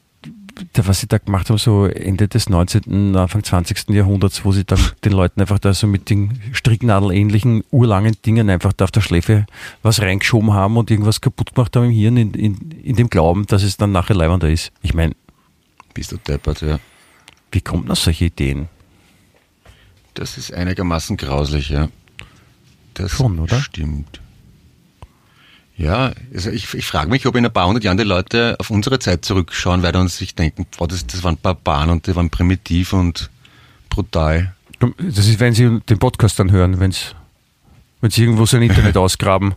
[0.76, 3.90] was Sie da gemacht haben, so Ende des 19., Anfang 20.
[3.90, 8.74] Jahrhunderts, wo Sie dann den Leuten einfach da so mit den stricknadelähnlichen, urlangen Dingen einfach
[8.74, 9.46] da auf der Schläfe
[9.84, 13.46] was reingeschoben haben und irgendwas kaputt gemacht haben im Hirn, in, in, in dem Glauben,
[13.48, 14.72] dass es dann nachher leibender ist.
[14.82, 15.16] Ich meine,
[15.94, 16.80] Bist du deppert, ja.
[17.52, 18.70] wie kommt man solche Ideen?
[20.14, 21.90] Das ist einigermaßen grauslich, ja.
[22.94, 23.60] Das Schon, oder?
[23.60, 24.22] stimmt.
[25.78, 28.70] Ja, also ich, ich frage mich, ob in ein paar hundert Jahren die Leute auf
[28.70, 32.30] unsere Zeit zurückschauen werden und sich denken, boah, das, das waren Barbaren und die waren
[32.30, 33.30] primitiv und
[33.90, 34.54] brutal.
[34.80, 37.14] Das ist, wenn Sie den Podcast dann hören, wenn's,
[38.00, 39.56] wenn Sie irgendwo sein Internet ausgraben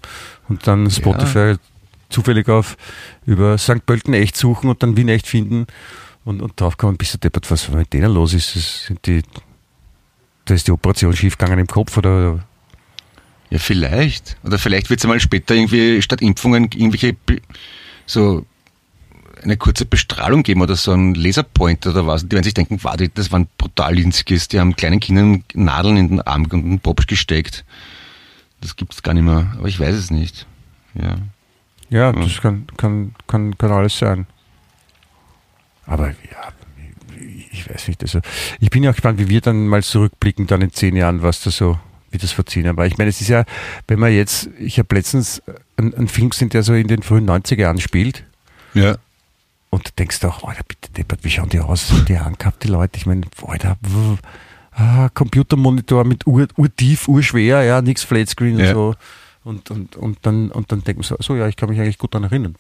[0.49, 1.55] und dann Spotify
[2.09, 2.77] zufällig auf
[3.27, 3.85] über St.
[3.87, 5.67] Pölten echt suchen und dann Wien echt finden
[6.25, 8.57] und, und drauf kommen, bist du deppert, was mit denen los ist.
[8.57, 9.23] Das sind die,
[10.47, 12.45] da ist die Operation schiefgegangen im Kopf oder
[13.51, 14.37] Ja, vielleicht.
[14.45, 17.17] Oder vielleicht wird es mal später irgendwie statt Impfungen irgendwelche
[18.07, 18.45] so
[19.43, 22.27] eine kurze Bestrahlung geben oder so ein Laserpointer oder was.
[22.27, 26.21] Die werden sich denken, warte, das waren Brutalinskis, die haben kleinen Kindern Nadeln in den
[26.21, 27.65] Arm und den Popsch gesteckt.
[28.61, 30.47] Das gibt's gar nicht mehr, aber ich weiß es nicht.
[30.95, 31.17] Ja.
[31.91, 34.27] Ja, das kann, kann, kann, kann alles sein.
[35.87, 36.53] Aber ja,
[37.51, 38.03] ich weiß nicht.
[38.03, 38.21] Also
[38.61, 41.43] ich bin ja auch gespannt, wie wir dann mal zurückblicken, dann in zehn Jahren, was
[41.43, 41.79] da so,
[42.11, 42.87] wie das Jahren war.
[42.87, 43.45] Ich meine, es ist ja,
[43.87, 45.43] wenn man jetzt, ich habe letztens
[45.77, 48.25] einen, einen Film gesehen, der so in den frühen 90er Jahren spielt.
[48.75, 48.97] Ja.
[49.71, 51.93] Und du denkst auch, Alter, bitte deppert, wie schauen die aus?
[52.09, 52.97] Die angehabt, die Leute.
[52.97, 53.77] Ich meine, Alter,
[54.73, 58.69] ah, Computermonitor mit ur, urtief, urschwer, ja, nix Flatscreen Ja.
[58.69, 58.95] und so.
[59.45, 61.99] Und, und, und dann, und dann denkt man so, so, ja, ich kann mich eigentlich
[61.99, 62.55] gut daran erinnern.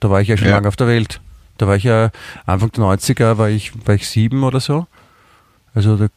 [0.00, 0.54] Da war ich ja schon Ja.
[0.54, 1.20] lange auf der Welt.
[1.58, 2.10] Da war ich ja
[2.46, 4.86] Anfang der 90er, war ich, war ich sieben oder so.
[5.74, 6.08] Also da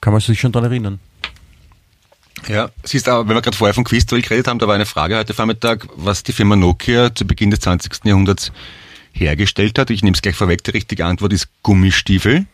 [0.00, 1.00] kann man sich schon dran erinnern.
[2.48, 5.16] Ja, siehst aber, wenn wir gerade vorher von Quizduell geredet haben, da war eine Frage
[5.16, 8.04] heute Vormittag, was die Firma Nokia zu Beginn des 20.
[8.04, 8.52] Jahrhunderts
[9.12, 9.90] hergestellt hat.
[9.90, 12.46] Ich nehme es gleich vorweg, die richtige Antwort ist Gummistiefel.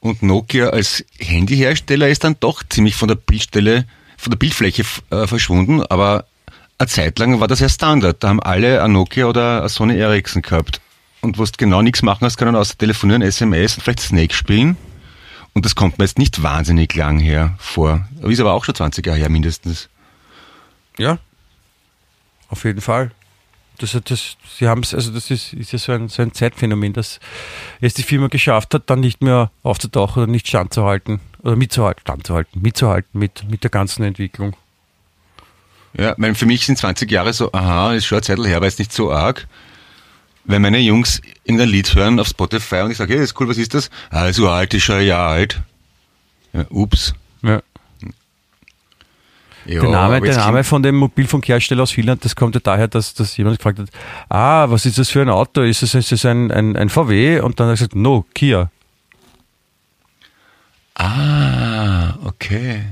[0.00, 3.84] Und Nokia als Handyhersteller ist dann doch ziemlich von der Bildstelle,
[4.16, 6.26] von der Bildfläche äh, verschwunden, aber
[6.78, 8.22] eine Zeit lang war das ja Standard.
[8.22, 10.80] Da haben alle ein Nokia oder ein Sony Ericsson gehabt.
[11.20, 14.76] Und wo du genau nichts machen hast können, außer telefonieren, SMS und vielleicht Snake spielen.
[15.58, 18.06] Und das kommt mir jetzt nicht wahnsinnig lang her vor.
[18.22, 19.88] Ist aber auch schon 20 Jahre her mindestens.
[20.98, 21.18] Ja.
[22.48, 23.10] Auf jeden Fall.
[23.78, 26.92] Das, das, sie haben es, also das ist, ist ja so ein, so ein Zeitphänomen,
[26.92, 27.18] dass
[27.80, 32.62] es die Firma geschafft hat, dann nicht mehr aufzutauchen oder nicht standzuhalten oder mitzuhalten, standzuhalten,
[32.62, 34.54] mitzuhalten mit, mit der ganzen Entwicklung.
[35.94, 38.68] Ja, mein, für mich sind 20 Jahre so, aha, ist schon eine Zeit her, aber
[38.68, 39.48] ist nicht so arg.
[40.44, 43.40] Wenn meine Jungs in ein Lied hören auf Spotify und ich sage, hey, das ist
[43.40, 43.90] cool, was ist das?
[44.10, 45.60] Ah, so alt, ist schon ein Jahr alt.
[46.52, 47.14] Ja, ups.
[47.42, 47.60] Ja.
[49.66, 53.12] Ja, der Name, der Name von dem Mobilfunkhersteller aus Finnland, das kommt ja daher, dass,
[53.12, 53.90] dass jemand gefragt hat,
[54.30, 55.60] ah, was ist das für ein Auto?
[55.60, 57.40] Ist es, ist es ein, ein, ein VW?
[57.40, 58.70] Und dann hat er gesagt, no, Kia.
[60.94, 62.82] Ah, okay.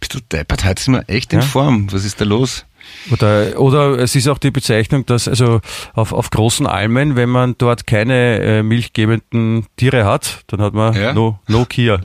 [0.00, 0.64] Bist du deppert?
[0.64, 1.46] Heute sind wir echt in Ja.
[1.46, 1.92] Form.
[1.92, 2.64] Was ist da los?
[3.10, 5.60] Oder, oder es ist auch die Bezeichnung, dass also
[5.94, 10.94] auf, auf großen Almen, wenn man dort keine äh, milchgebenden Tiere hat, dann hat man
[10.94, 11.12] Ja.
[11.12, 12.00] no, no Kia.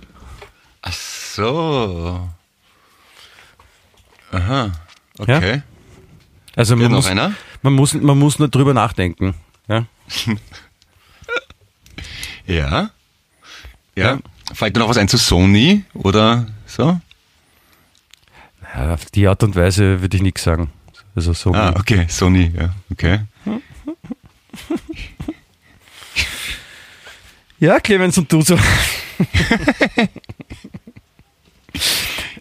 [0.81, 2.27] Ach so.
[4.31, 4.71] Aha.
[5.19, 5.61] Okay.
[6.55, 7.33] Also Ja, man, noch muss, einer?
[7.61, 9.35] man, muss, man muss nur drüber nachdenken.
[9.67, 9.85] Ja?
[12.45, 12.69] Ja.
[12.69, 12.89] Ja.
[13.95, 14.17] Ja.
[14.53, 16.99] Fällt dir noch was ein zu Sony oder so?
[18.75, 20.69] Ja, auf die Art und Weise würde ich nichts sagen.
[21.15, 23.19] Also so Ah, okay, Sony, ja, okay.
[27.59, 28.57] Ja, Clemens und du so.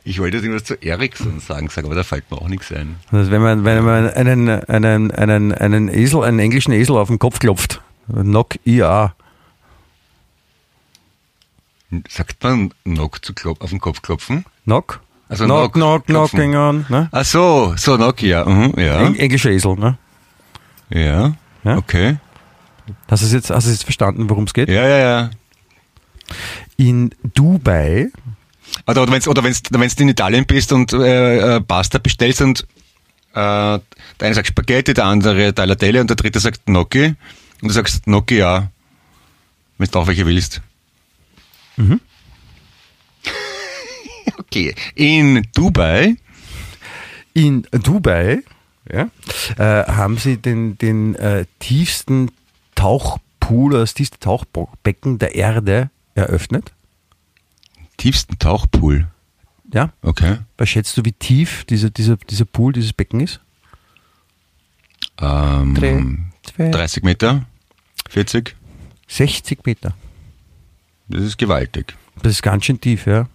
[0.05, 2.97] Ich wollte jetzt irgendwas zu Ericsson sagen, sagen, aber da fällt mir auch nichts ein.
[3.11, 7.19] Also wenn man, wenn man einen, einen, einen, einen Esel, einen englischen Esel auf den
[7.19, 7.81] Kopf klopft,
[8.13, 9.15] knock IA.
[12.09, 14.45] Sagt man Knock zu klop auf den Kopf klopfen?
[14.65, 15.01] Knock?
[15.29, 16.87] Also knock, knock, knock, knocking on.
[16.89, 17.09] Ne?
[17.11, 19.01] Ach so, so Nokia, mhm, ja.
[19.07, 19.75] Eng, englischer Esel.
[19.77, 19.99] Ne?
[20.91, 21.77] Ja, Ja?
[21.79, 22.19] okay.
[23.09, 24.69] Hast du jetzt, hast du jetzt verstanden, worum es geht?
[24.69, 25.31] Ja, ja, ja.
[26.77, 28.11] In Dubai,
[28.87, 32.41] Oder, oder wenn du oder wenn's, wenn's in Italien bist und äh, äh, Pasta bestellst
[32.43, 32.61] und
[33.33, 33.81] äh, der
[34.21, 37.07] eine sagt Spaghetti, der andere Tagliatelle und der dritte sagt Gnocchi
[37.63, 38.71] und du sagst Gnocchi ja,
[39.79, 40.61] wenn du auch welche willst.
[41.77, 42.01] Mhm.
[44.39, 44.75] Okay.
[44.95, 46.17] In Dubai,
[47.35, 48.43] in Dubai
[48.93, 49.11] ja,
[49.59, 52.31] äh, haben sie den, den äh, tiefsten
[52.75, 56.73] Tauchpool, das tiefste Tauchbecken der Erde eröffnet.
[57.97, 59.09] tiefsten Tauchpool.
[59.73, 60.39] Ja, Okay.
[60.59, 63.41] was schätzt du, wie tief dieser, dieser, dieser Pool, dieses Becken ist?
[65.21, 67.45] Ähm, Zwei- 30 Meter?
[68.09, 68.55] 40?
[69.09, 69.95] 60 Meter.
[71.09, 71.95] Das ist gewaltig.
[72.23, 73.29] Das ist ganz schön tief, ja.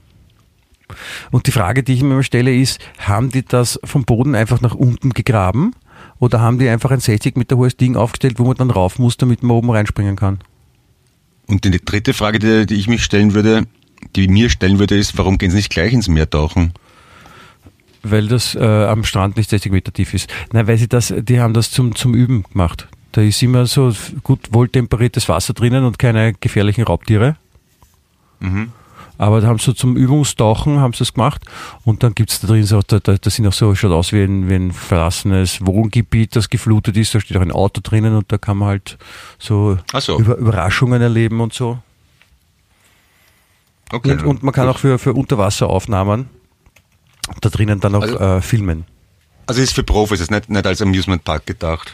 [1.31, 4.61] Und die Frage, die ich mir immer stelle, ist, haben die das vom Boden einfach
[4.61, 5.73] nach unten gegraben
[6.19, 9.17] oder haben die einfach ein 60 Meter hohes Ding aufgestellt, wo man dann rauf muss,
[9.17, 10.39] damit man oben reinspringen kann?
[11.47, 13.65] Und die dritte Frage, die, die ich mich stellen würde,
[14.15, 16.73] die mir stellen würde, ist, warum gehen sie nicht gleich ins Meer tauchen?
[18.03, 20.29] Weil das äh, am Strand nicht 60 Meter tief ist.
[20.53, 22.87] Nein, weil sie das, die haben das zum, zum Üben gemacht.
[23.11, 27.35] Da ist immer so gut wohltemperiertes Wasser drinnen und keine gefährlichen Raubtiere.
[29.22, 31.43] Aber da haben sie zum Übungstauchen haben sie es gemacht
[31.86, 34.24] und dann gibt's da drin so, da, da, das sind auch so, schaut aus wie
[34.24, 38.32] ein, wie ein verlassenes Wohngebiet, das geflutet ist, da steht auch ein Auto drinnen und
[38.32, 38.97] da kann man halt
[39.38, 40.17] so, so.
[40.17, 41.78] Über, Überraschungen erleben und so.
[43.91, 44.13] Okay.
[44.13, 46.28] Und, und man kann auch für, für Unterwasseraufnahmen
[47.41, 48.86] da drinnen dann auch Also- äh, filmen.
[49.45, 51.93] Also ist für Profis, ist nicht, nicht als Amusement Park gedacht.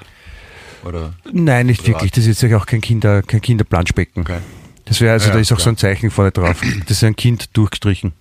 [0.85, 1.13] Oder?
[1.29, 1.95] Nein, nicht Privat.
[2.03, 2.11] wirklich.
[2.11, 4.21] Das ist jetzt auch kein Kinder, kein Kinderplanschbecken.
[4.21, 4.39] Okay.
[4.87, 5.63] Das wäre also, Ja, da ist auch klar.
[5.65, 6.61] so ein Zeichen vorne drauf.
[6.87, 8.13] Das ist ein Kind durchgestrichen.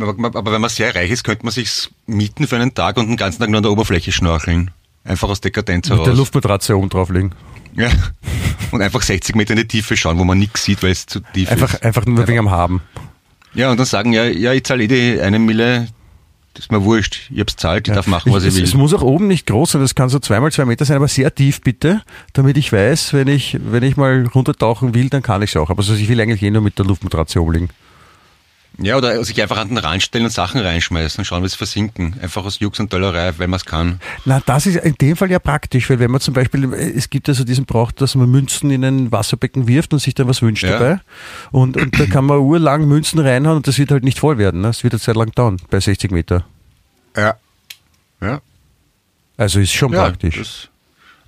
[0.00, 3.16] Aber, wenn man sehr reich ist, könnte man sich mieten für einen Tag und den
[3.18, 4.70] ganzen Tag nur an der Oberfläche schnorcheln.
[5.04, 6.18] Einfach aus Dekadenz Mit der heraus.
[6.18, 7.34] Luftmatratze oben drauflegen.
[7.76, 7.90] Ja.
[8.70, 11.20] Und einfach 60 Meter in die Tiefe schauen, wo man nichts sieht, weil es zu
[11.20, 11.82] tief Einfach, ist.
[11.82, 12.80] einfach nur wegen am Haben.
[13.54, 15.88] Ja, und dann sagen, ja, ja, ich zahle eh die eine Mille,
[16.54, 18.64] das ist mir wurscht, ich hab's zahlt, ich darf machen, was ich, es, will.
[18.64, 21.08] es muss auch oben nicht groß sein, das kann so zweimal zwei Meter sein, aber
[21.08, 22.02] sehr tief bitte,
[22.34, 25.70] damit ich weiß, wenn ich, wenn ich mal runtertauchen will, dann kann ich es auch.
[25.70, 27.68] Aber also ich will eigentlich eh nur mit der Luftmatratze oben liegen.
[28.82, 31.54] Ja, oder sich einfach an den Rand stellen und Sachen reinschmeißen und schauen, wie es
[31.54, 32.16] versinken.
[32.20, 34.00] Einfach aus Jux und Dollerei, weil man es kann.
[34.24, 37.28] Na, das ist in dem Fall ja praktisch, weil wenn man zum Beispiel, es gibt
[37.28, 40.42] ja so diesen Brauch, dass man Münzen in ein Wasserbecken wirft und sich dann was
[40.42, 40.78] wünscht Ja.
[40.78, 41.00] dabei.
[41.52, 44.62] Und, und da kann man urlang Münzen reinhauen und das wird halt nicht voll werden.
[44.62, 44.66] Ne?
[44.68, 46.44] Das wird eine Zeit lang dauern, bei 60 Meter.
[47.16, 47.36] Ja.
[48.20, 48.40] Ja.
[49.36, 50.36] Also ist schon ja praktisch.
[50.38, 50.68] Das,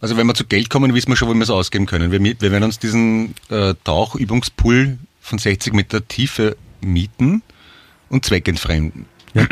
[0.00, 2.10] also wenn wir zu Geld kommen, wissen wir schon, wo wir es ausgeben können.
[2.12, 7.42] Wir, wir werden uns diesen äh, Tauchübungspool von 60 Meter Tiefe mieten
[8.08, 9.06] und zweckentfremden.
[9.34, 9.46] Ja.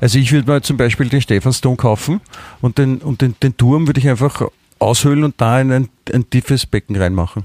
[0.00, 2.20] Also ich würde mal zum Beispiel den Stephansdom kaufen
[2.60, 4.42] und den, und den, den Turm würde ich einfach
[4.80, 7.44] aushöhlen und da in ein, ein tiefes Becken reinmachen.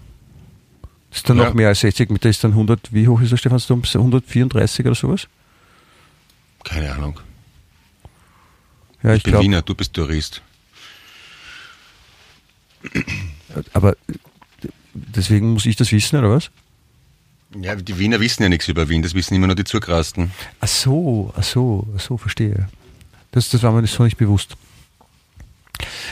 [1.12, 1.46] Das ist dann Ja.
[1.46, 3.84] noch mehr als 60 Meter, ist dann 100, wie hoch ist der Stephansdom?
[3.84, 5.28] 134 oder sowas?
[6.64, 7.20] Keine Ahnung.
[9.04, 9.46] Ja, Ich, ich bin glaube.
[9.46, 10.42] Wiener, du bist Tourist.
[13.74, 13.96] Aber
[14.94, 16.50] deswegen muss ich das wissen, oder was?
[17.56, 20.32] Ja, die Wiener wissen ja nichts über Wien, das wissen immer nur die Zugrasten.
[20.60, 22.70] Ach so, ach so, ach so, verstehe.
[23.32, 24.56] Das, das war mir so nicht bewusst.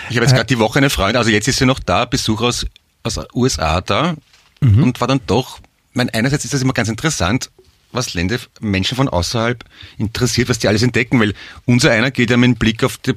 [0.10, 2.42] Ich habe jetzt gerade die Woche eine Freundin, also jetzt ist sie noch da, Besuch
[2.42, 2.66] aus,
[3.04, 4.16] aus USA da
[4.62, 5.60] und war dann doch,
[5.94, 7.52] mein einerseits ist das immer ganz interessant,
[7.92, 9.64] was Länder, Menschen von außerhalb
[9.98, 11.34] interessiert, was die alles entdecken, weil
[11.66, 13.14] unser einer geht ja mit dem Blick auf, die,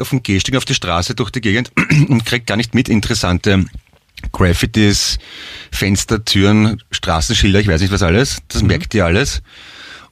[0.00, 1.72] auf den Gehsteg, auf die Straße durch die Gegend
[2.08, 3.64] und kriegt gar nicht mit interessante
[4.32, 5.18] Graffitis,
[5.70, 9.42] Fenster, Türen, Straßenschilder, ich weiß nicht was alles, das merkt ihr alles.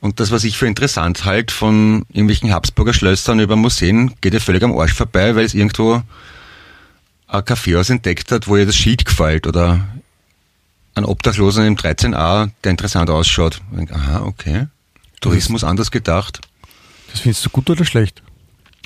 [0.00, 4.40] Und das, was ich für interessant halt von irgendwelchen Habsburger Schlössern über Museen, geht ja
[4.40, 6.02] völlig am Arsch vorbei, weil es irgendwo
[7.26, 9.86] ein Kaffeehaus entdeckt hat, wo ihr das Schild gefällt oder
[10.94, 13.60] ein Obdachlosen im 13a, der interessant ausschaut.
[13.70, 14.66] Ich denk, Aha, okay.
[15.20, 16.40] Tourismus anders gedacht.
[17.10, 18.22] Das findest du gut oder schlecht?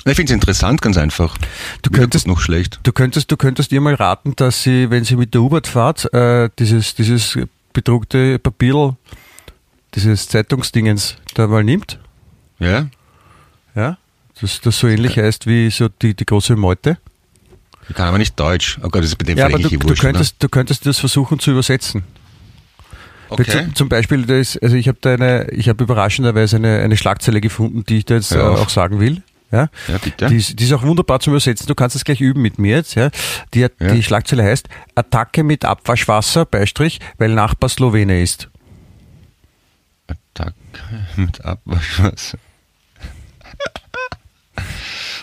[0.05, 1.37] Ich finde es interessant, ganz einfach.
[1.81, 2.79] Du könntest- noch schlecht.
[2.83, 6.13] Du könntest, du könntest ihr mal raten, dass sie, wenn sie mit der U-Bahn fahrt,
[6.13, 7.37] äh, dieses, dieses
[7.71, 8.97] bedruckte Papier,
[9.95, 11.99] dieses Zeitungsdingens da mal nimmt.
[12.59, 12.87] Ja?
[13.75, 13.97] Ja?
[14.41, 16.97] Das, das so ähnlich heißt wie so die, die große Meute.
[17.87, 18.77] Ich kann aber nicht Deutsch.
[18.81, 20.85] Oh Gott, das ist bei dem Ja, aber du, eigentlich du, wurscht, könntest, du könntest
[20.85, 22.03] das versuchen zu übersetzen.
[23.29, 23.67] Okay.
[23.73, 27.41] Zum, Beispiel, da ist, also ich habe da eine, ich habe überraschenderweise eine, eine Schlagzeile
[27.41, 28.49] gefunden, die ich da jetzt Ja.
[28.49, 29.23] auch sagen will.
[29.53, 30.27] Ja, Ja, bitte.
[30.27, 31.67] Die, ist, die ist auch wunderbar zum Übersetzen.
[31.67, 32.95] Du kannst es gleich üben mit mir jetzt.
[32.95, 33.09] Ja.
[33.53, 33.93] Die, hat, Ja.
[33.93, 38.49] die Schlagzeile heißt Attacke mit Abwaschwasser, Beistrich, weil Nachbar Slowene ist.
[40.07, 40.55] Attacke
[41.15, 42.37] mit Abwaschwasser.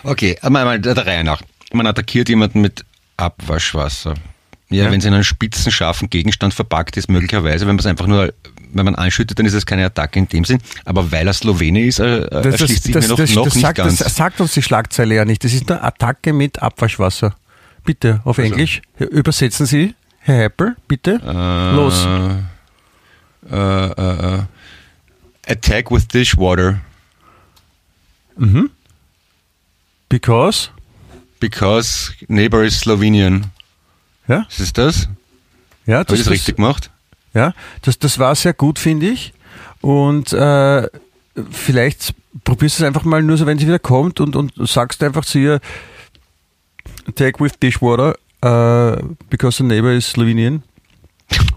[0.03, 1.43] Okay, aber mal der, der Reihe nach.
[1.72, 2.85] Man attackiert jemanden mit
[3.18, 4.14] Abwaschwasser.
[4.70, 4.90] Ja, Ja.
[4.92, 8.32] wenn es in einen spitzen, scharfen Gegenstand verpackt ist, möglicherweise, wenn man es einfach nur,
[8.72, 10.60] wenn man anschüttet, dann ist es keine Attacke in dem Sinn.
[10.84, 13.98] Aber weil er Slowene ist, äh, äh, erschließt sich mir noch, noch nicht sagt, ganz.
[13.98, 15.42] das sagt uns die Schlagzeile ja nicht.
[15.42, 17.34] Das ist eine Attacke mit Abwaschwasser.
[17.84, 18.52] Bitte, auf Also.
[18.52, 18.80] Englisch.
[18.98, 21.16] Übersetzen Sie, Herr Heppel, bitte.
[21.74, 22.06] Los.
[23.50, 24.42] Äh, äh, äh,
[25.48, 26.80] attack with dishwater.
[30.08, 30.68] Because.
[31.40, 33.50] Because neighbor is Slovenian.
[34.31, 35.09] Ja, Ist es das?
[35.87, 36.91] ja, Habe ich das richtig gemacht?
[37.35, 37.53] Ja,
[37.83, 39.33] das, das war sehr gut, finde ich.
[39.81, 40.87] Und äh,
[41.51, 42.14] vielleicht
[42.45, 45.24] probierst du es einfach mal nur so, wenn sie wieder kommt und, und sagst einfach
[45.24, 45.61] zu ihr,
[47.16, 48.14] take with dishwater,
[48.45, 50.62] uh, because the neighbor is Slovenian.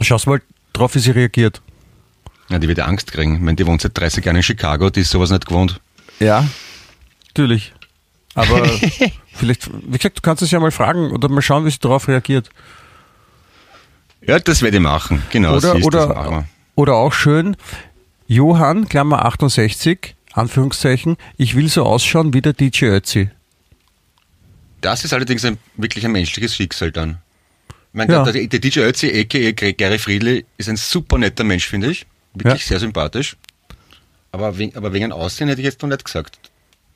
[0.01, 0.41] Schaust mal
[0.73, 1.61] drauf, wie sie reagiert.
[2.49, 3.35] Ja, die wird ja Angst kriegen.
[3.35, 5.79] Ich meine, die wohnt seit 30 Jahren in Chicago, die ist sowas nicht gewohnt.
[6.19, 6.47] Ja,
[7.27, 7.71] natürlich.
[8.33, 8.67] Aber
[9.33, 12.07] vielleicht, wie gesagt, du kannst es ja mal fragen oder mal schauen, wie sie darauf
[12.07, 12.49] reagiert.
[14.25, 15.21] Ja, das werde ich machen.
[15.31, 16.47] Genau, Oder, machen oder, wir.
[16.75, 17.57] oder auch schön,
[18.27, 23.29] Johann, Klammer 68, Anführungszeichen, ich will so ausschauen wie der DJ Ötzi.
[24.81, 27.17] Das ist allerdings ein, wirklich ein menschliches Schicksal dann.
[27.69, 28.23] Ich meine, Ja.
[28.23, 29.71] der, der, der DJ Ötzi, a.k.a.
[29.71, 32.05] Gary Friedli, ist ein super netter Mensch, finde ich.
[32.33, 32.67] Wirklich Ja.
[32.69, 33.35] sehr sympathisch.
[34.31, 36.39] Aber, wegen, aber wegen Aussehen hätte ich jetzt noch nicht gesagt,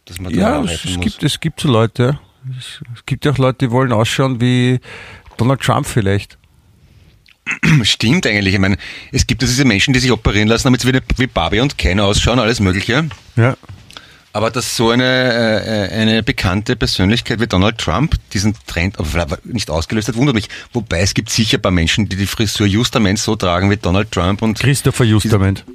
[0.05, 2.19] dass man da Ja, es, es, gibt, es gibt so Leute.
[2.57, 4.79] Es, gibt ja auch Leute, die wollen ausschauen wie
[5.37, 6.37] Donald Trump vielleicht.
[7.83, 8.53] Stimmt eigentlich.
[8.53, 8.77] Ich meine,
[9.11, 11.77] es gibt ja diese Menschen, die sich operieren lassen, damit sie wie, wie Barbie und
[11.77, 13.07] Ken ausschauen, alles Mögliche.
[13.35, 13.55] Ja.
[14.33, 18.97] Aber dass so eine, äh, eine bekannte Persönlichkeit wie Donald Trump diesen Trend
[19.45, 20.49] nicht ausgelöst hat, wundert mich.
[20.73, 24.11] Wobei es gibt sicher ein paar Menschen, die die Frisur Justament so tragen wie Donald
[24.11, 25.65] Trump und Christopher Justament.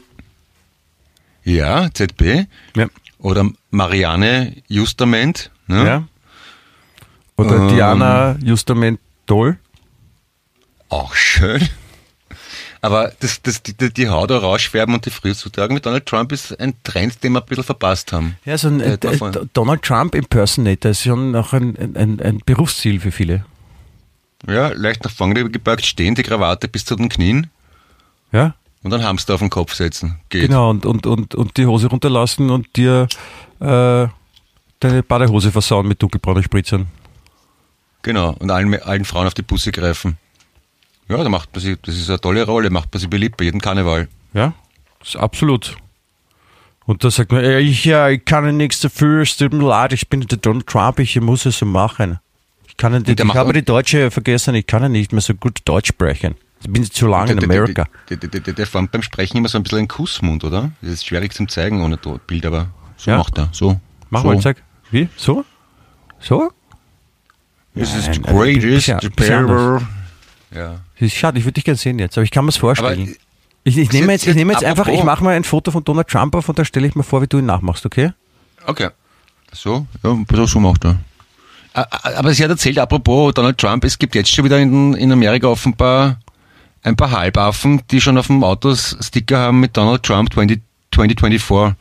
[1.42, 2.46] ja, ZB
[2.76, 2.86] Ja.
[3.18, 5.50] oder Marianne Justament.
[5.66, 5.84] Ne?
[5.84, 6.08] ja.
[7.46, 7.68] Oder Ähm.
[7.68, 9.58] Diana Justament Doll.
[10.88, 11.68] Auch schön.
[12.84, 16.58] Aber das, das, die, die Haut rausschwärmen und die Frisur tragen wie Donald Trump ist
[16.58, 18.36] ein Trend, den wir ein bisschen verpasst haben.
[18.44, 22.40] Ja, so ein Äh, äh, äh, Donald Trump Impersonator ist schon auch ein, ein, ein
[22.44, 23.44] Berufsziel für viele.
[24.48, 27.48] Ja, leicht nach vorne gebeugt stehen, die Krawatte bis zu den Knien
[28.32, 28.54] Ja.
[28.82, 30.18] und dann Hamster auf den Kopf setzen.
[30.28, 30.48] Geht.
[30.48, 33.06] Genau, und, und, und, und die Hose runterlassen und dir
[33.60, 34.08] äh,
[34.80, 36.88] deine Badehose versauen mit dunkelbraunen Spritzern.
[38.02, 40.18] Genau, und allen, allen Frauen auf die Busse greifen.
[41.08, 43.44] Ja, da macht man sie, das ist eine tolle Rolle, macht man sie beliebt bei
[43.44, 44.08] jedem Karneval.
[44.34, 44.54] Ja,
[44.98, 45.76] das ist absolut.
[46.84, 49.66] Und da sagt man, "Ey, ich, ja, ich kann ja nichts dafür, es tut mir
[49.66, 52.18] leid, ich bin der Donald Trump, ich muss es so machen.
[52.66, 55.60] Ich, kann nicht, ich habe die Deutsche vergessen, ich kann ja nicht mehr so gut
[55.64, 56.34] Deutsch sprechen.
[56.62, 57.86] Ich bin zu lange in Amerika.
[58.08, 60.70] Der, der, der, der, formt beim Sprechen immer so ein bisschen einen Kussmund, oder?
[60.80, 63.48] Das ist schwierig zum Zeigen ohne Bild, aber so macht er.
[63.52, 63.80] So.
[64.10, 64.28] Mach so.
[64.28, 64.62] mal, sag.
[64.90, 65.08] Wie?
[65.16, 65.44] So?
[66.20, 66.52] So?
[67.74, 69.82] This is the also greatest bisschen ever.
[70.54, 70.80] Ja.
[70.98, 72.74] Das ist schade, ich würde dich gerne sehen jetzt, aber ich kann mir es Aber
[72.76, 73.16] vorstellen.
[73.64, 76.08] ich, ich nehme jetzt, ich nehme jetzt einfach, ich mache mal ein Foto von Donald
[76.08, 78.12] Trump auf und dann stelle ich mir vor, wie du ihn nachmachst, okay?
[78.66, 78.90] Okay.
[79.52, 80.98] So, ja, so, so macht er.
[81.74, 85.46] Aber sie hat erzählt, apropos Donald Trump, es gibt jetzt schon wieder in, in Amerika
[85.46, 86.18] offenbar
[86.82, 90.60] ein paar Halbaffen, die schon auf dem Autos Sticker haben mit Donald Trump 20,
[90.94, 91.74] 2024.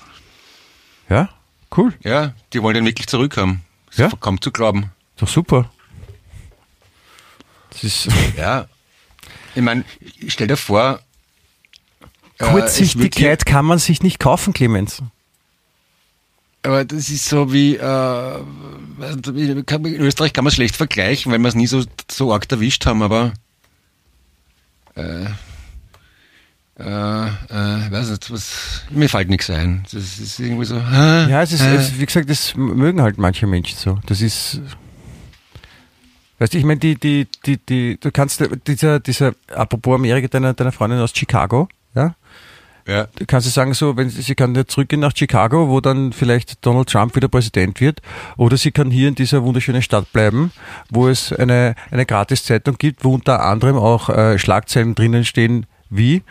[1.09, 1.29] Ja,
[1.75, 1.93] cool.
[2.03, 3.61] Ja, die wollen den wirklich zurückhaben.
[3.89, 4.09] Ist Ja?
[4.19, 4.91] kaum zu glauben.
[5.17, 5.69] Doch super.
[7.71, 8.07] Das ist
[8.37, 8.67] Ja.
[9.55, 9.83] Ich meine,
[10.27, 11.01] stell dir vor,
[12.39, 15.01] äh, Kurzsichtigkeit kann man sich nicht kaufen, Clemens.
[16.63, 18.35] Aber das ist so wie, äh,
[19.33, 22.85] in Österreich kann man es schlecht vergleichen, weil wir es nie so, so arg erwischt
[22.85, 23.33] haben, aber
[24.95, 25.25] äh,
[26.79, 29.83] äh, äh, weiß nicht, was, mir fällt nichts ein.
[29.91, 30.77] Das ist irgendwie so.
[30.77, 33.99] Äh, Ja, es ist, äh, wie gesagt, das mögen halt manche Menschen so.
[34.05, 34.61] Das ist,
[36.41, 40.55] weißt du, ich meine, die, die, die, die, du kannst, dieser, dieser, apropos Amerika, deiner,
[40.55, 42.15] deiner Freundin aus Chicago, ja,
[42.87, 43.07] ja.
[43.15, 46.13] du kannst du sagen so, wenn sie, sie kann jetzt zurückgehen nach Chicago, wo dann
[46.13, 48.01] vielleicht Donald Trump wieder Präsident wird,
[48.37, 50.51] oder sie kann hier in dieser wunderschönen Stadt bleiben,
[50.89, 56.23] wo es eine, eine Gratiszeitung gibt, wo unter anderem auch äh, Schlagzeilen drinnen stehen, wie,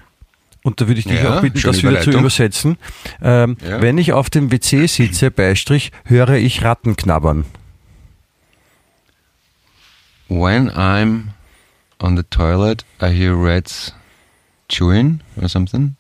[0.65, 2.79] und da würde ich dich Ja, auch bitten, das wieder zu übersetzen.
[3.23, 3.81] Ähm, Ja.
[3.81, 7.45] Wenn ich auf dem WC sitze, Beistrich, höre ich Ratten knabbern.
[10.31, 11.31] When I'm
[12.01, 13.93] on the toilet, I hear rats
[14.69, 15.97] chewing or something.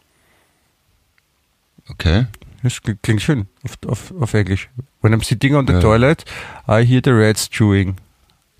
[1.91, 2.27] Okay.
[2.63, 4.69] Das kl- klingt schön auf, auf, auf Englisch.
[5.01, 5.81] When I'm sitting on the Ja.
[5.81, 6.25] toilet,
[6.69, 7.97] I hear the rats chewing.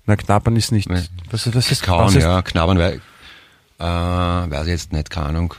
[0.05, 0.89] Na, knabbern ist nicht.
[0.89, 2.95] Was, ist- was ist Kaum, was ist, ja, knabbern, weil,
[3.79, 5.53] äh, weiß ich jetzt nicht, keine Ahnung.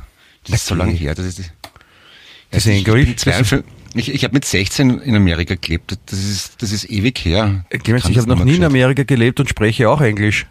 [0.45, 1.39] Das ist so lange her, das ist,
[2.51, 3.25] Das ist ich, ein Griff.
[3.93, 7.65] 52 ich, ich habe mit 16 in Amerika gelebt, das ist, das ist ewig her.
[7.71, 8.65] Clemens, Kann ich habe noch nie in.
[8.65, 10.47] Amerika gelebt und spreche auch Englisch.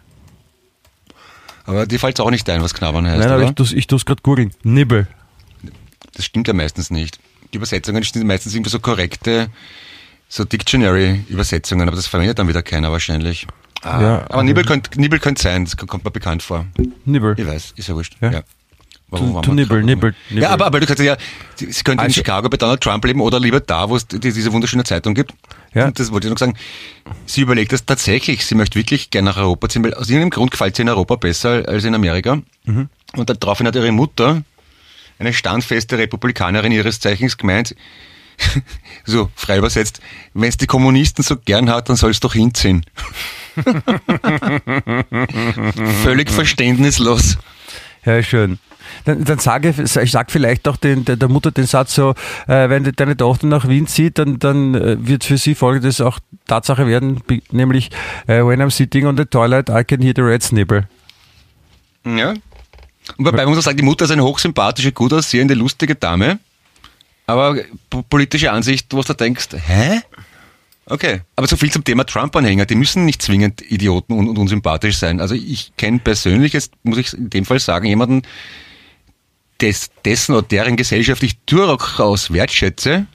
[1.64, 3.48] Aber dir fällt auch nicht ein, was knabbern heißt, Nein, aber oder?
[3.50, 4.52] ich tue tu's gerade googeln.
[4.62, 5.06] Nibbel.
[6.14, 7.18] Das stimmt ja meistens nicht.
[7.52, 9.48] Die Übersetzungen sind meistens irgendwie so korrekte,
[10.28, 13.46] so Dictionary-Übersetzungen, aber das verwendet dann wieder keiner wahrscheinlich.
[13.82, 16.66] Ah, Ja, aber Nibbel könnte Nibbel könnte sein, das kommt mir bekannt vor.
[17.04, 17.34] Nibbel.
[17.38, 18.16] Ich weiß, ist ja wurscht.
[18.20, 18.30] Ja.
[18.30, 18.42] Ja.
[19.18, 19.86] To, waren to wir nibbel, gerade?
[19.86, 20.42] nibbel, nibbel.
[20.42, 21.16] Ja, aber, aber du kannst ja,
[21.56, 24.06] sie, sie könnten in Also- Chicago bei Donald Trump leben oder lieber da, wo es
[24.06, 25.32] die, diese wunderschöne Zeitung gibt.
[25.74, 25.86] Ja.
[25.86, 26.54] Und das wollte ich noch sagen.
[27.26, 28.44] Sie überlegt das tatsächlich.
[28.46, 31.16] Sie möchte wirklich gerne nach Europa ziehen, weil aus irgendeinem Grund gefällt sie in Europa
[31.16, 32.40] besser als in Amerika.
[32.64, 32.88] Mhm.
[33.16, 34.42] Und daraufhin hat ihre Mutter,
[35.18, 37.74] eine standfeste Republikanerin ihres Zeichens, gemeint,
[39.04, 40.00] so frei übersetzt,
[40.34, 42.84] wenn es die Kommunisten so gern hat, dann soll es doch hinziehen.
[46.02, 47.38] Völlig verständnislos.
[48.04, 48.58] Ja, schön.
[49.04, 52.14] Dann, dann sage ich sag vielleicht auch den, der, der Mutter den Satz so,
[52.48, 56.18] äh, wenn deine Tochter nach Wien zieht, dann, dann äh, wird für sie folgendes auch
[56.48, 57.20] Tatsache werden,
[57.52, 57.90] nämlich
[58.26, 60.88] äh, when I'm sitting on the toilet, I can hear the rats nibble.
[62.04, 62.30] Ja.
[62.30, 62.40] Und
[63.26, 66.40] wobei man muss sagen, die Mutter ist eine hochsympathische, gut aussehende, lustige Dame.
[67.26, 67.56] Aber
[67.88, 70.00] po- politische Ansicht, wo du denkst, hä?
[70.86, 71.20] Okay.
[71.36, 72.66] Aber so viel zum Thema Trump-Anhänger.
[72.66, 75.20] Die müssen nicht zwingend Idioten und, und unsympathisch sein.
[75.20, 78.22] Also ich kenne persönlich, jetzt muss ich in dem Fall sagen, jemanden,
[79.60, 83.06] des, dessen oder deren Gesellschaft ich durchaus wertschätze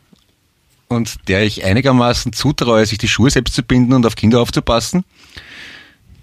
[0.87, 5.03] und der ich einigermaßen zutraue, sich die Schuhe selbst zu binden und auf Kinder aufzupassen,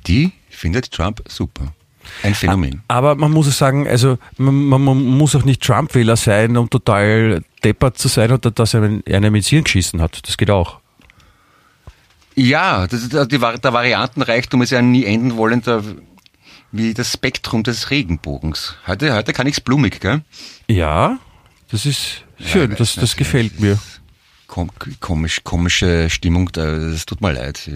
[0.07, 1.75] die findet Trump super.
[2.23, 2.83] Ein Phänomen.
[2.89, 6.69] Aber man muss es sagen, also man, man, man muss auch nicht Trump-Wähler sein, um
[6.69, 10.21] total deppert zu sein oder dass er einen- einer mit Hirn geschissen hat.
[10.27, 10.81] Das geht auch.
[12.35, 15.83] Ja, das ist, die, Vari- der Variantenreichtum ist ja nie enden wollender,
[16.73, 18.77] wie das Spektrum des Regenbogens.
[18.87, 20.23] Heute, heute kann ich's blumig, gell?
[20.69, 21.19] Ja,
[21.71, 23.79] das ist schön, weiß das, das gefällt mir.
[24.47, 24.71] Kom
[25.01, 27.69] komisch, komische Stimmung, da- das tut mir leid.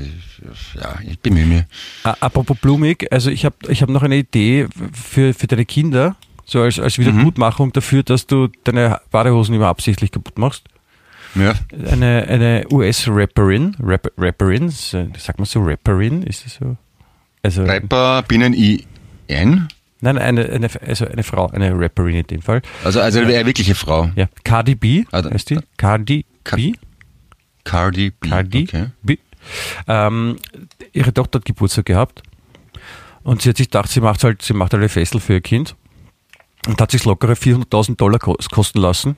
[0.75, 1.65] Ja, ich bemühe mich.
[2.03, 6.61] Apropos blumig, also ich habe ich hab noch eine Idee für, für deine Kinder, so
[6.63, 10.65] als, als Wiedergutmachung dafür, dass du deine Badehosen immer absichtlich kaputt machst.
[11.35, 11.55] Ja.
[11.91, 16.76] Eine, eine US-Rapperin, Rap, Rapperin, so- sagt man so Rapperin, ist das so?
[17.43, 19.68] Also, Rapper binnen IN,
[20.01, 22.62] nein, eine, eine, also eine Frau, eine Rapperin in dem Fall.
[22.85, 24.11] also, also eine wirkliche Frau.
[24.16, 25.55] Ja, Cardi B, da- heißt die?
[25.57, 26.72] da- Cardi Ka- B?
[27.64, 28.29] Cardi B.
[28.29, 28.87] Cardi Okay.
[29.03, 29.16] B.
[29.87, 30.37] Ähm,
[30.93, 32.22] ihre Tochter hat Geburtstag gehabt
[33.22, 35.41] und sie hat sich gedacht, sie macht halt, sie macht halt ein Fessel für ihr
[35.41, 35.76] Kind
[36.67, 39.17] und hat sich lockere 400.000 Dollar ko- kosten lassen,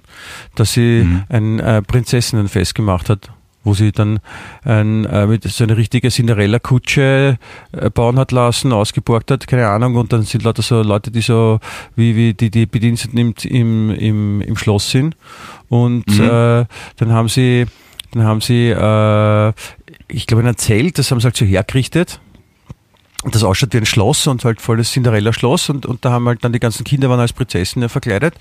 [0.55, 1.22] dass sie Mhm.
[1.28, 3.30] ein äh, Prinzessinnenfest gemacht hat,
[3.64, 4.20] wo sie dann
[4.64, 7.38] ein, äh, mit so eine richtige Cinderella-Kutsche
[7.72, 11.20] äh, bauen hat lassen, ausgeborgt hat, keine Ahnung, und dann sind lauter so Leute, die
[11.22, 11.61] so,
[11.97, 15.16] wie, wie die, die Bediensteten im, im, im, im Schloss sind
[15.68, 16.24] und Mhm.
[16.24, 16.64] äh,
[16.97, 17.66] dann haben sie
[18.12, 19.53] dann haben sie, äh,
[20.09, 22.18] ich glaube, in ein Zelt, das haben sie halt so hergerichtet.
[23.24, 26.54] Das ausschaut wie ein Schloss und halt volles Cinderella-Schloss und, und da haben halt dann
[26.54, 28.34] die ganzen Kinder waren als Prinzessinnen verkleidet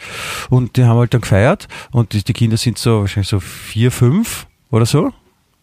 [0.50, 3.92] und die haben halt dann gefeiert und die, die Kinder sind so wahrscheinlich so vier,
[3.92, 5.12] fünf oder so.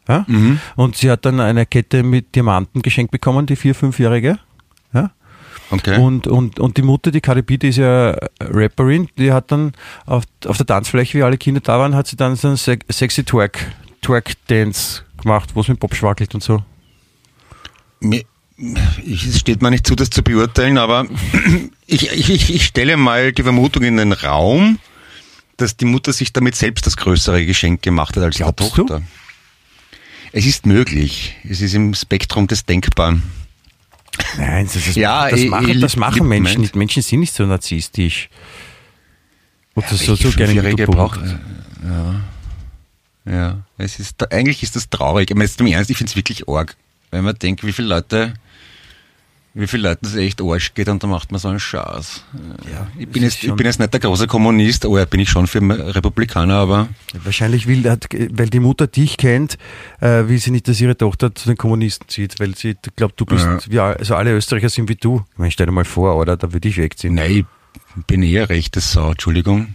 [0.06, 0.26] Ja?
[0.28, 0.60] Mhm.
[0.76, 4.38] Und sie hat dann eine Kette mit Diamanten geschenkt bekommen, die vier-, fünfjährige.
[4.92, 5.10] Ja?
[5.70, 5.98] Okay.
[5.98, 9.72] Und, und, und die Mutter, die B, die ist ja Rapperin, die hat dann
[10.04, 12.78] auf, auf der Tanzfläche, wie alle Kinder da waren, hat sie dann so einen Se-
[12.90, 16.62] sexy Twerk, Twerk-Dance gemacht, wo es mit Pop schwackelt und so.
[18.00, 18.22] Mir,
[19.04, 21.06] ich, es steht mir nicht zu, das zu beurteilen, aber
[21.86, 24.78] ich, ich, ich- stelle mal die Vermutung in den Raum,
[25.56, 29.02] dass die Mutter sich damit selbst das größere Geschenk gemacht hat als Glaubst der Tochter.
[30.32, 31.34] Es ist möglich.
[31.48, 33.22] Es ist im Spektrum des Denkbaren.
[34.38, 36.76] Nein, das, ist, Ja, das ich- machen, ich- das machen Menschen nicht.
[36.76, 38.28] Menschen sind nicht so narzisstisch.
[39.74, 40.96] Oder so, Welche so gerne Fünfjährige Mittelpunkt.
[41.20, 41.36] braucht-
[41.84, 42.20] Ja.
[43.30, 43.58] Ja.
[43.76, 45.30] Es ist, eigentlich ist das traurig.
[45.30, 46.76] Ich meine, jetzt im Ernst, ich finde es wirklich arg.
[47.10, 48.34] Wenn man denkt, wie viele Leute,
[49.58, 52.22] wie viele Leuten es echt Arsch geht und dann macht man so einen Schatz.
[52.70, 55.46] Ja, Ich bin, jetzt, ich bin jetzt nicht der große Kommunist, aber bin ich schon
[55.46, 55.60] für
[55.94, 56.88] Republikaner, aber
[57.24, 57.82] Wahrscheinlich will,
[58.32, 59.56] weil die Mutter dich kennt,
[60.00, 63.24] äh, will sie nicht, dass ihre Tochter zu den Kommunisten zieht, weil sie glaubt, du
[63.24, 63.92] bist, Ja.
[63.92, 65.24] also alle Österreicher sind wie du.
[65.32, 66.36] Ich meine, stell dir mal vor, oder?
[66.36, 67.14] Da würde ich wegziehen.
[67.14, 67.46] nein,
[67.96, 69.74] ich bin eher rechtes Sau, Entschuldigung.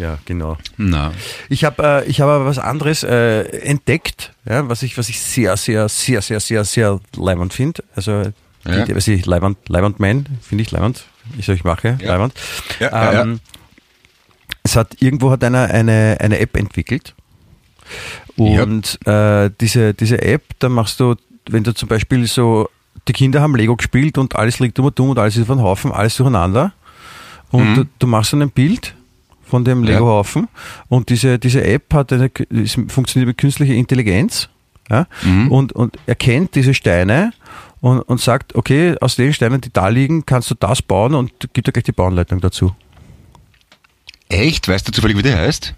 [0.00, 0.56] Ja, genau.
[0.78, 1.12] Na.
[1.48, 5.20] Ich habe äh, ich hab aber was anderes äh, entdeckt, ja, was ich was ich
[5.20, 7.84] sehr sehr sehr sehr sehr sehr leibend finde.
[7.94, 8.12] Also
[8.66, 8.84] Ja.
[8.96, 11.04] was ich leibend leibend mein finde ich leibend.
[11.38, 12.08] Ich sag ich mache Ja.
[12.08, 12.32] leibend.
[12.80, 13.20] Ja.
[13.22, 13.40] Ähm,
[14.62, 17.14] Es hat irgendwo hat einer eine eine App entwickelt
[18.36, 21.14] und äh, diese diese App, da machst du,
[21.48, 22.68] wenn du zum Beispiel so
[23.08, 25.60] die Kinder haben Lego gespielt und alles liegt um und um und alles ist von
[25.62, 26.72] Haufen, alles durcheinander
[27.50, 27.74] und Mhm.
[27.74, 28.94] du, du machst dann ein Bild
[29.50, 29.90] von dem Ja.
[29.94, 30.48] Lego-Haufen
[30.88, 32.30] und diese, diese App hat eine,
[32.88, 34.48] funktioniert mit künstlicher Intelligenz
[34.88, 35.50] ja, Mhm.
[35.52, 37.32] und, und erkennt diese Steine
[37.80, 41.32] und, und sagt, okay, aus den Steinen, die da liegen, kannst du das bauen und
[41.52, 42.74] gibt dir gleich die Bauanleitung dazu.
[44.28, 44.68] Echt?
[44.68, 45.74] Weißt du zufällig, wie der heißt?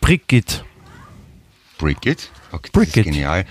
[0.00, 0.64] Brickit.
[1.78, 2.30] Brickit?
[2.52, 2.96] Okay, das Brickit.
[3.06, 3.44] ist genial.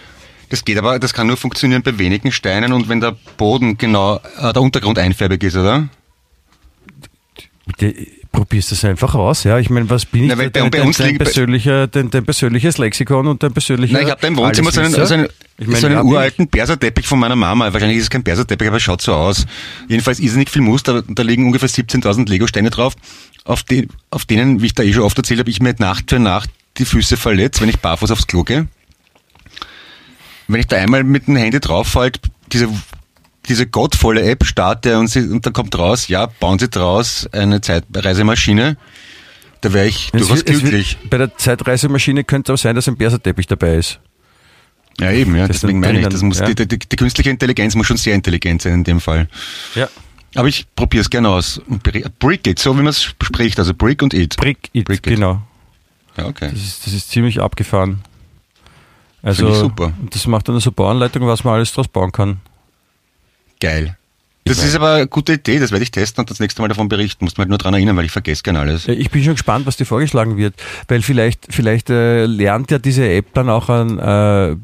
[0.50, 4.18] Das geht aber, das kann nur funktionieren bei wenigen Steinen und wenn der Boden genau,
[4.38, 5.88] äh, der Untergrund einfärbig ist, oder?
[8.32, 9.60] Probierst das einfach aus, ja.
[9.60, 10.30] Ich meine, was bin ich?
[10.30, 13.94] Na, weil bei- dein, bei uns dein, persönlicher, dein, dein persönliches Lexikon und dein persönlicher.
[13.94, 15.28] Nein, ich habe da im Wohnzimmer so einen, so einen,
[15.58, 17.72] ich meine, so einen uralten Perserteppich von meiner Mama.
[17.74, 19.46] Wahrscheinlich ist es kein Perserteppich, aber es schaut so aus.
[19.88, 21.02] Jedenfalls ist es nicht viel Muster.
[21.08, 22.94] Da liegen ungefähr 17.000 Lego-Steine drauf,
[23.44, 26.10] auf, die, auf denen, wie ich da eh schon oft erzählt habe, ich mir Nacht
[26.10, 28.68] für Nacht die Füße verletze, wenn ich barfuß aufs Klo gehe.
[30.48, 32.20] Wenn ich da einmal mit dem Handy drauf halt
[32.52, 32.68] diese,
[33.48, 37.60] diese gottvolle App starte und, sie, und dann kommt raus, ja, bauen Sie draus eine
[37.62, 38.78] Zeitreisemaschine,
[39.62, 40.98] da wäre ich Es durchaus wird- glücklich.
[41.02, 44.00] Wird, bei der Zeitreisemaschine könnte es auch sein, dass ein Perserteppich dabei ist.
[45.00, 46.46] Ja, eben, ja, Das deswegen meine ich, das muss, ja.
[46.52, 49.28] die, die, die künstliche Intelligenz muss schon sehr intelligent sein in dem Fall.
[49.74, 49.88] Ja.
[50.36, 51.62] Aber ich probiere es gerne aus.
[52.20, 54.38] Brick it, so wie man es spricht, also Brick und It.
[54.38, 55.16] Brickit, Brickit.
[55.16, 55.42] genau.
[56.18, 56.50] Ja, okay.
[56.52, 58.02] Das ist, das ist ziemlich abgefahren.
[59.24, 59.94] Also, Finde ich super.
[60.02, 62.40] und das macht dann so Bauanleitung, was man alles draus bauen kann.
[63.62, 63.96] Geil.
[64.44, 66.90] Das ist aber eine gute Idee, das werde ich testen und das nächste Mal davon
[66.90, 67.24] berichten.
[67.24, 68.88] Musst du halt nur dran erinnern, weil ich vergesse gern alles.
[68.88, 70.56] Ich bin schon gespannt, was dir vorgeschlagen wird,
[70.88, 74.56] weil vielleicht, vielleicht äh, lernt ja diese App dann auch an, äh,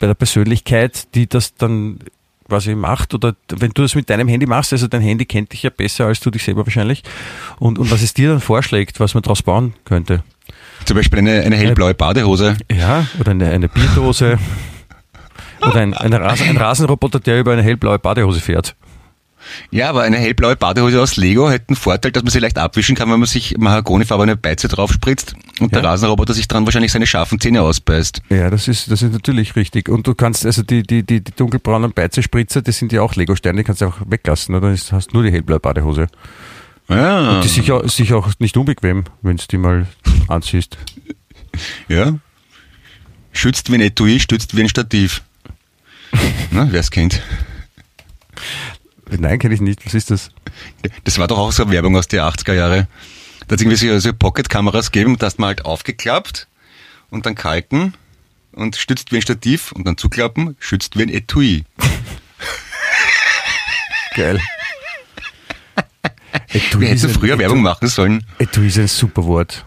[0.00, 2.00] bei der Persönlichkeit, die das dann
[2.48, 5.62] quasi macht oder wenn du das mit deinem Handy machst, also dein Handy kennt dich
[5.62, 7.02] ja besser als du dich selber wahrscheinlich
[7.58, 10.22] und, und was es dir dann vorschlägt, was man daraus bauen könnte.
[10.84, 12.56] Zum Beispiel eine, eine hellblaue Badehose.
[12.70, 14.38] Ja, oder eine, eine Bierdose
[15.66, 18.74] oder ein, ein, Rasen, ein Rasenroboter, der über eine hellblaue Badehose fährt.
[19.72, 22.94] Ja, aber eine hellblaue Badehose aus Lego hätte einen Vorteil, dass man sie leicht abwischen
[22.94, 25.90] kann, wenn man sich mahagonifarbene Beize draufspritzt und der Ja.
[25.90, 28.22] Rasenroboter sich dran wahrscheinlich seine scharfen Zähne ausbeißt.
[28.30, 29.88] Ja, das ist, das ist natürlich richtig.
[29.88, 33.58] Und du kannst, also die, die, die, die dunkelbraunen Beizespritzer, das sind ja auch Lego-Steine,
[33.58, 34.72] die kannst du auch weglassen, oder?
[34.72, 36.06] Du hast nur die hellblaue Badehose.
[36.88, 39.86] Ja, Die ist sicher, sicher auch nicht unbequem, wenn du die mal
[40.28, 40.76] anziehst.
[41.88, 42.14] ja.
[43.32, 45.22] Schützt wie ein Etui, stützt wie ein Stativ.
[46.50, 47.22] Na, wer's kennt.
[49.10, 49.84] Nein, kenne ich nicht.
[49.84, 50.30] Was ist das?
[51.04, 52.88] Das war doch auch so eine Werbung aus den 80er Jahre.
[53.46, 56.46] Da hat es irgendwie so, so Pocket-Kameras gegeben, da hast du mal halt aufgeklappt
[57.10, 57.94] und dann kalten
[58.52, 61.64] und stützt wie ein Stativ und dann zuklappen, schützt wie ein Etui.
[64.14, 64.40] Geil.
[66.48, 68.24] Etui Wir hätten früher Werbung machen sollen.
[68.38, 69.64] Etui ist ein super Wort.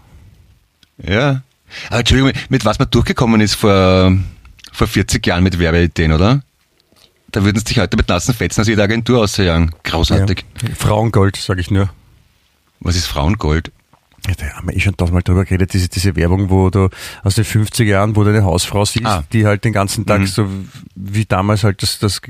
[0.97, 1.41] Ja.
[1.89, 4.15] Aber Entschuldigung, mit was man durchgekommen ist vor,
[4.75, 6.41] vor 40 Jahren mit Werbeideen, oder?
[7.31, 9.73] Da würden sie sich heute mit nassen Fetzen aus jeder Agentur ausjagen.
[9.83, 10.45] Großartig.
[10.61, 10.75] Ja.
[10.75, 11.89] Frauengold, sage ich nur.
[12.79, 13.71] Was ist Frauengold?
[14.27, 16.89] Ja, da haben wir eh schon tausendmal drüber geredet, diese, diese Werbung, wo du
[17.23, 19.23] aus den 50er Jahren, wo du eine Hausfrau siehst, Ah.
[19.31, 20.25] die halt den ganzen Tag Mhm.
[20.27, 20.47] so
[20.95, 22.21] wie damals halt das, das,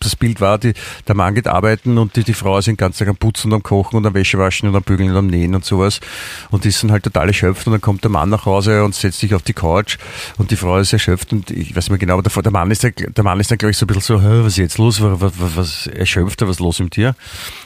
[0.00, 0.72] das Bild war, die,
[1.06, 3.54] der Mann geht arbeiten und die, die Frau ist den ganzen Tag am Putzen und
[3.56, 6.00] am Kochen und am Wäschewaschen und am Bügeln und am Nähen und sowas.
[6.50, 9.20] Und die sind halt total erschöpft und dann kommt der Mann nach Hause und setzt
[9.20, 9.98] sich auf die Couch
[10.38, 12.70] und die Frau ist erschöpft und ich weiß nicht mehr genau, aber der, der Mann
[12.70, 14.56] ist, ja- der Mann ist dann glaube ich so ein bisschen so, "Hä, was ist
[14.58, 17.14] jetzt los, was, was, was erschöpft, was ist los mit dir?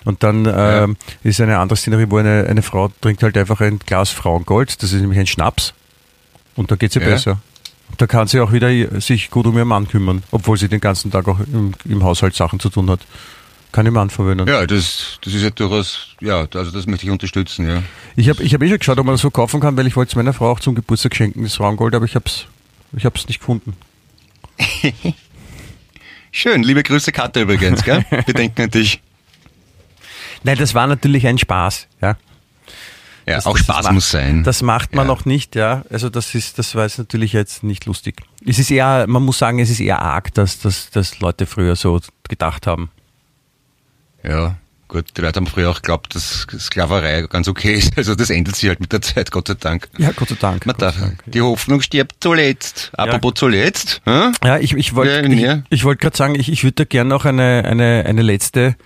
[0.05, 3.79] Und dann ähm, ist eine andere Szenerie, wo eine, eine Frau trinkt halt einfach ein
[3.79, 5.75] Glas Frauengold, das ist nämlich ein Schnaps
[6.57, 7.09] und da geht's ihr Ja.
[7.09, 7.41] besser.
[7.99, 11.13] Da kann sie auch wieder sich gut um ihren Mann kümmern, obwohl sie den ganzen
[11.13, 12.99] Tag auch im, im Haushalt Sachen zu tun hat.
[13.71, 14.49] Kann ihr Mann verwöhnen.
[14.49, 17.83] Ja, das, das ist ja durchaus, ja, also das möchte ich unterstützen, ja.
[18.17, 19.95] Ich habe ich hab eh schon geschaut, ob man das so kaufen kann, weil ich
[19.95, 22.47] wollte es meiner Frau auch zum Geburtstag schenken, das Frauengold, aber ich habe es
[22.97, 23.75] ich hab's nicht gefunden.
[26.33, 28.05] Schön, liebe Grüße Katja übrigens, gell?
[28.11, 29.01] Wir denken an dich.
[30.43, 32.17] Nein, das war natürlich ein Spaß, ja.
[33.29, 34.45] Ja, Das- auch das Spaß macht- muss sein.
[34.45, 35.13] Das macht man Ja.
[35.13, 35.83] noch nicht, ja.
[35.91, 38.23] Also das ist, das war jetzt natürlich jetzt nicht lustig.
[38.47, 41.75] Es ist eher, man muss sagen, es ist eher arg, dass, dass, dass Leute früher
[41.75, 42.91] so gedacht haben.
[44.23, 44.57] Ja,
[44.89, 47.97] gut, die Leute haben früher auch geglaubt, dass Sklaverei ganz okay ist.
[47.97, 49.89] Also das ändert sich halt mit der Zeit, Gott sei Dank.
[49.99, 50.67] Ja, Gott sei Dank.
[50.67, 51.23] Man Gott darf, Dank.
[51.27, 52.91] die Hoffnung stirbt zuletzt.
[52.97, 54.33] Apropos zuletzt, hm?
[54.45, 55.63] Ja, ich, ich wollte Ja, ich, ja.
[55.69, 58.77] ich wollte gerade sagen, ich, ich würde da gerne noch eine, eine, eine letzte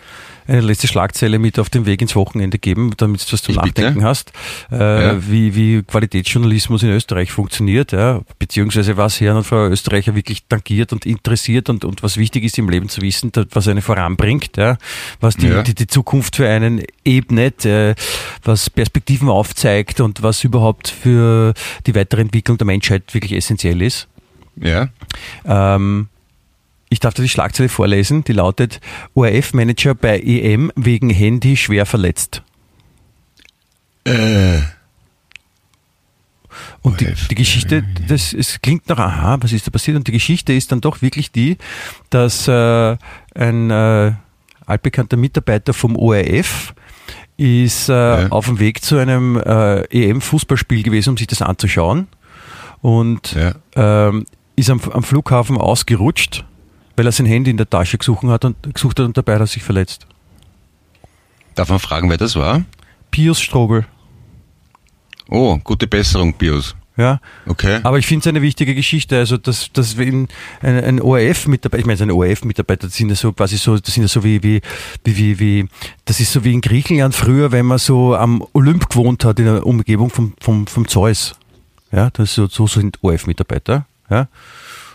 [0.50, 3.60] eine letzte Schlagzeile mit auf den Weg ins Wochenende geben, damit du was zum Ich
[3.62, 3.82] bitte.
[3.82, 4.32] Nachdenken hast,
[4.72, 4.76] äh,
[5.06, 5.30] Ja.
[5.30, 10.92] wie, wie Qualitätsjournalismus in Österreich funktioniert, ja, beziehungsweise was Herren und Frau Österreicher wirklich tangiert
[10.92, 14.76] und interessiert und, und was wichtig ist im Leben zu wissen, was einen voranbringt, ja,
[15.20, 15.62] was die, Ja.
[15.62, 17.94] die, die Zukunft für einen ebnet, äh,
[18.42, 21.54] was Perspektiven aufzeigt und was überhaupt für
[21.86, 24.08] die weitere Entwicklung der Menschheit wirklich essentiell ist.
[24.56, 24.88] Ja.
[25.44, 26.08] Ähm,
[26.90, 28.80] ich darf dir die Schlagzeile vorlesen, die lautet
[29.14, 32.42] ORF-Manager bei EM wegen Handy schwer verletzt.
[34.04, 34.58] Äh,
[36.82, 39.96] Und die, die Geschichte, das es klingt nach, aha, was ist da passiert?
[39.96, 41.56] Und die Geschichte ist dann doch wirklich die,
[42.10, 42.96] dass äh,
[43.34, 44.12] ein äh,
[44.66, 46.74] altbekannter Mitarbeiter vom ORF
[47.36, 48.28] ist äh, Ja.
[48.30, 52.08] auf dem Weg zu einem äh, EM-Fußballspiel gewesen, um sich das anzuschauen.
[52.82, 53.54] Und ja.
[54.08, 54.26] ähm,
[54.56, 56.44] ist am, am Flughafen ausgerutscht,
[56.96, 59.40] weil er sein Handy in der Tasche gesucht hat und, gesucht hat und dabei hat
[59.40, 60.06] er sich verletzt.
[61.54, 62.62] Darf man fragen, wer das war?
[63.10, 63.86] Pius Strobel.
[65.28, 66.74] Oh, gute Besserung, Bios.
[66.96, 67.80] Ja, Okay.
[67.82, 70.28] aber ich finde es eine wichtige Geschichte, also dass, dass wenn
[70.60, 74.02] ein, ein ORF-Mitarbeiter, ich meine, ein ORF-Mitarbeiter, das sind ja so quasi so, das sind
[74.02, 74.60] ja so wie, wie,
[75.04, 75.68] wie, wie, wie,
[76.04, 79.46] das ist so wie in Griechenland früher, wenn man so am Olymp gewohnt hat, in
[79.46, 81.36] der Umgebung vom, vom, vom Zeus.
[81.90, 83.86] Ja, das ist so, so sind ORF-Mitarbeiter.
[84.10, 84.28] Ja.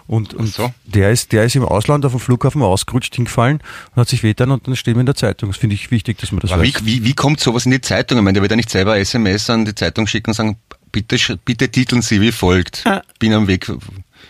[0.08, 0.72] Und, und so.
[0.86, 3.60] der ist, der ist im Ausland auf dem Flughafen ausgerutscht, hingefallen
[3.91, 5.49] und hat sich wehgetan und dann stehen wir in der Zeitung.
[5.49, 6.86] Das finde ich wichtig, dass man das Aber wie, weiß.
[6.86, 8.20] wie, wie kommt sowas in die Zeitung?
[8.20, 10.58] Ich meine, der wird ja nicht selber SMS an die Zeitung schicken und sagen,
[10.91, 12.84] bitte, bitte titeln Sie wie folgt.
[12.86, 13.01] Ah.
[13.18, 13.72] Bin am Weg,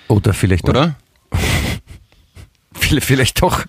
[0.08, 0.96] Oder vielleicht oder?
[1.32, 1.40] Doch,
[2.80, 3.66] vielleicht, vielleicht doch.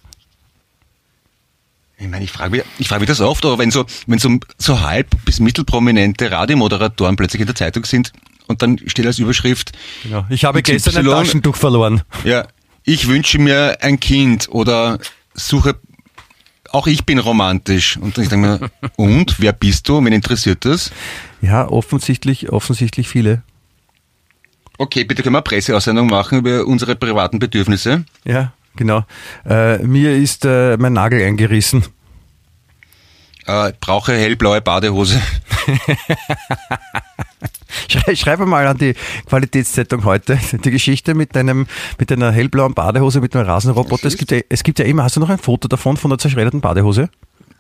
[1.99, 4.39] Ich meine, ich frage mich, ich frage mich das oft, aber wenn so, wenn so,
[4.59, 8.13] so halb bis mittelprominente Radiomoderatoren plötzlich in der Zeitung sind
[8.49, 9.73] und dann steht als Überschrift,
[10.03, 10.25] Genau.
[10.29, 12.03] Ich habe XY gestern ein Taschentuch verloren.
[12.25, 12.47] ja,
[12.85, 14.99] ich wünsche mir ein Kind oder
[15.35, 15.77] suche,
[16.71, 17.97] auch ich bin romantisch.
[17.97, 20.05] Und dann ich denke mir, und, wer bist du?
[20.05, 20.91] Wen interessiert das?
[21.43, 23.43] Ja, offensichtlich, offensichtlich viele.
[24.79, 28.05] Okay, bitte können wir eine Presseaussendung machen über unsere privaten Bedürfnisse.
[28.25, 29.05] Ja, genau.
[29.49, 31.85] Äh, mir ist äh, mein Nagel eingerissen.
[33.47, 35.21] Äh, brauche hellblaue Badehose.
[37.89, 38.95] Schrei, schreibe mal an die
[39.27, 41.67] Qualitätszeitung heute die Geschichte mit einem
[41.99, 44.07] mit einer hellblauen Badehose mit einem Rasenroboter.
[44.07, 46.19] Es gibt, ja, es gibt ja immer, hast du noch ein Foto davon von der
[46.19, 47.09] zerschredderten Badehose?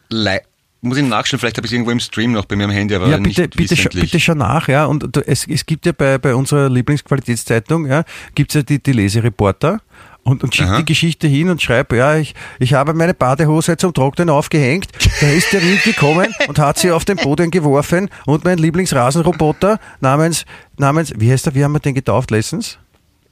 [0.08, 0.40] Le
[0.82, 2.94] muss ich nachschauen, vielleicht habe ich es irgendwo im Stream noch bei mir am Handy,
[2.94, 4.84] aber ja, nicht bitte, bitte, scha bitte schau nach, ja.
[4.84, 8.04] Und es, es gibt ja bei, bei unserer Lieblingsqualitätszeitung, ja,
[8.34, 9.80] gibt's ja die, die Lesereporter
[10.26, 13.94] und, und schickt die Geschichte hin und schreibt, ja, ich, ich habe meine Badehose zum
[13.94, 14.88] Trocknen aufgehängt,
[15.20, 19.78] da ist der Wind gekommen und hat sie auf den Boden geworfen und mein Lieblingsrasenroboter
[20.00, 20.44] namens,
[20.78, 22.76] namens, wie heißt er, wie haben wir den getauft letztens?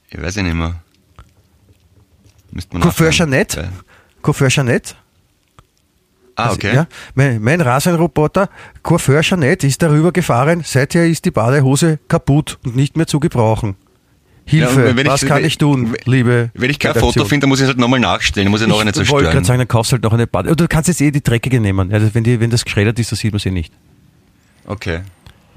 [0.08, 0.76] Ich weiß ja nicht mehr.
[2.80, 3.10] Coiffeur.
[3.10, 3.62] Jeanette?
[3.62, 3.68] Ja.
[4.22, 4.94] Coiffeur Jeanette?
[6.36, 6.68] Ah, okay.
[6.68, 8.48] Also, Ja, mein, mein Rasenroboter
[8.84, 13.74] Coiffeur Jeanette ist darüber gefahren, seither ist die Badehose kaputt und nicht mehr zu gebrauchen.
[14.46, 17.12] Hilfe, Ja, wenn ich- was kann ich tun, wenn- liebe Wenn ich kein Redaktion?
[17.14, 19.06] Foto finde, dann muss ich es halt nochmal nachstellen, muss ich noch eine Ich wollte
[19.08, 19.32] zerstören.
[19.32, 20.48] gerade sagen, dann kaufst du halt noch eine Bade.
[20.50, 21.92] Oder du kannst jetzt eh die dreckige nehmen.
[21.92, 23.72] Also wenn, die, wenn das geschreddert ist, dann sieht man sie nicht.
[24.66, 25.00] Okay.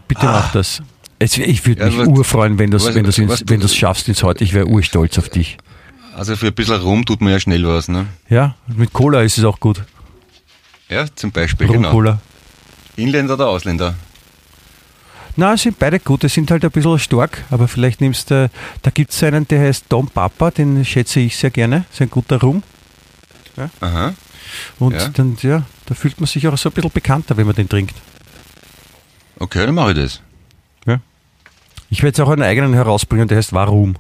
[0.07, 0.81] Bitte mach das.
[1.19, 1.85] Es, ich würde Ah.
[1.87, 3.75] Ja, mich was- urfreuen, wenn du es was- wenn du's ins- was du- wenn du's
[3.75, 4.43] schaffst ins heute.
[4.43, 5.57] Ich wäre urstolz auf dich.
[6.15, 8.05] Also für ein bisschen Rum tut man ja schnell was, ne?
[8.29, 9.83] Ja, mit Cola ist es auch gut.
[10.89, 11.89] Ja, zum Beispiel, genau.
[11.89, 12.19] Rum-Cola.
[12.95, 13.95] Inländer oder Ausländer?
[15.39, 16.23] Na, sind beide gut.
[16.23, 18.49] Die sind halt ein bisschen stark, aber vielleicht nimmst du,
[18.81, 21.85] da gibt es einen, der heißt Dom Papa, den schätze ich sehr gerne.
[21.91, 22.63] Ist ein guter Rum.
[23.79, 24.13] Aha.
[24.79, 25.09] Und Ja.
[25.09, 27.95] dann, ja, da fühlt man sich auch so ein bisschen bekannter, wenn man den trinkt.
[29.39, 30.21] Okay, dann mache ich das.
[31.89, 33.95] Ich werde jetzt auch einen eigenen herausbringen, der heißt Warum.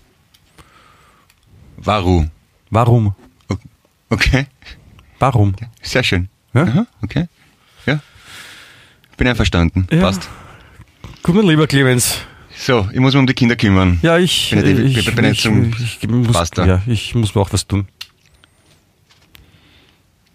[1.77, 2.31] Warum?
[2.69, 3.15] Warum?
[4.09, 4.47] Okay,
[5.19, 5.55] Warum?
[5.81, 6.27] sehr schön.
[6.53, 6.63] Ja?
[6.63, 7.27] Aha, okay.
[7.85, 7.99] Ja.
[9.15, 9.87] Bin einverstanden.
[9.91, 10.01] Ja.
[10.01, 10.27] Passt.
[11.27, 12.19] Gut, mein lieber Clemens.
[12.57, 13.99] So, ich muss mich um die Kinder kümmern.
[14.01, 16.65] Ja, ich, Bin ich, bin ich, ich, ich muss, Pasta.
[16.65, 17.85] ja, ich muss mir auch was tun.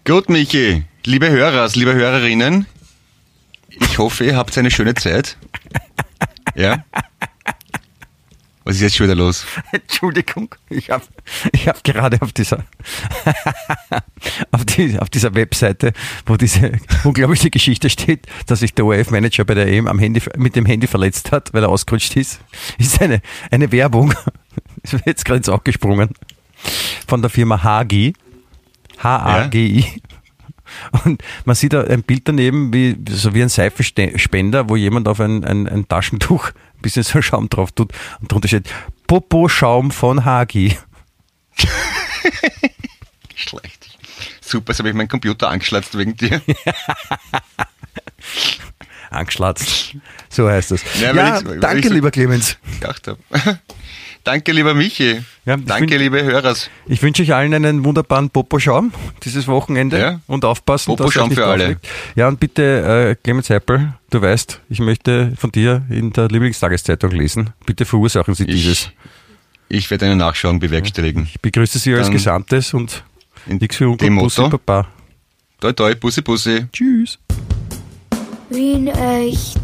[0.05, 2.67] Gut, Michi, liebe Hörer, liebe Hörerinnen,
[3.69, 5.35] ich hoffe, ihr habt eine schöne Zeit.
[6.53, 6.85] Ja?
[8.65, 9.45] Was ist jetzt schon wieder los?
[9.71, 11.03] Entschuldigung, ich habe
[11.51, 12.63] ich hab gerade auf dieser,
[14.51, 15.93] auf, die, auf dieser Webseite,
[16.25, 16.71] wo diese
[17.03, 20.87] unglaubliche Geschichte steht, dass sich der ORF-Manager bei der EM am Handy, mit dem Handy
[20.87, 22.39] verletzt hat, weil er ausgerutscht ist,
[22.77, 24.13] ist eine, eine Werbung,
[24.81, 26.09] ist mir jetzt gerade ins Auge gesprungen,
[27.07, 28.13] von der Firma HG,
[28.99, 30.01] H-A-G-I.
[31.05, 35.19] Und man sieht da ein Bild daneben, wie, so wie ein Seifenspender, wo jemand auf
[35.19, 36.51] ein, ein, ein Taschentuch
[36.83, 38.69] bisschen so Schaum drauf tut und drunter steht
[39.07, 40.77] Popo-Schaum von Hagi.
[43.35, 43.97] Schlecht.
[44.41, 46.39] Super, jetzt habe ich meinen Computer angeschlatzt wegen dir.
[49.09, 49.95] Angeschlatzt.
[50.29, 50.81] So heißt das.
[50.99, 52.57] Ja, Ja, danke, so- lieber Clemens.
[52.79, 53.19] gedacht habe.
[54.23, 55.21] Danke, lieber Michi.
[55.45, 56.55] Ja, Danke, liebe Hörer.
[56.85, 58.93] Ich wünsche euch allen einen wunderbaren Popo-Schaum
[59.23, 60.19] dieses Wochenende Ja.
[60.27, 61.63] und aufpassen, dass Popo-Schaum euch nicht für alle.
[61.65, 61.87] aufregt.
[62.15, 67.11] Ja, und bitte, äh, Clemens Heppel, du weißt, ich möchte von dir in der Lieblingstageszeitung
[67.11, 67.49] lesen.
[67.65, 68.91] Bitte verursachen Sie dieses.
[69.67, 71.27] Ich, ich werde eine Nachschauung bewerkstelligen.
[71.29, 73.03] Ich begrüße Sie als Gesandtes und
[73.47, 74.49] In nichts für dem Ungut, Bussi.
[74.49, 74.87] Papa.
[75.59, 76.65] Toi, toi, Bussi, Bussi.
[76.71, 77.19] Tschüss.
[78.49, 79.59] Wien echt.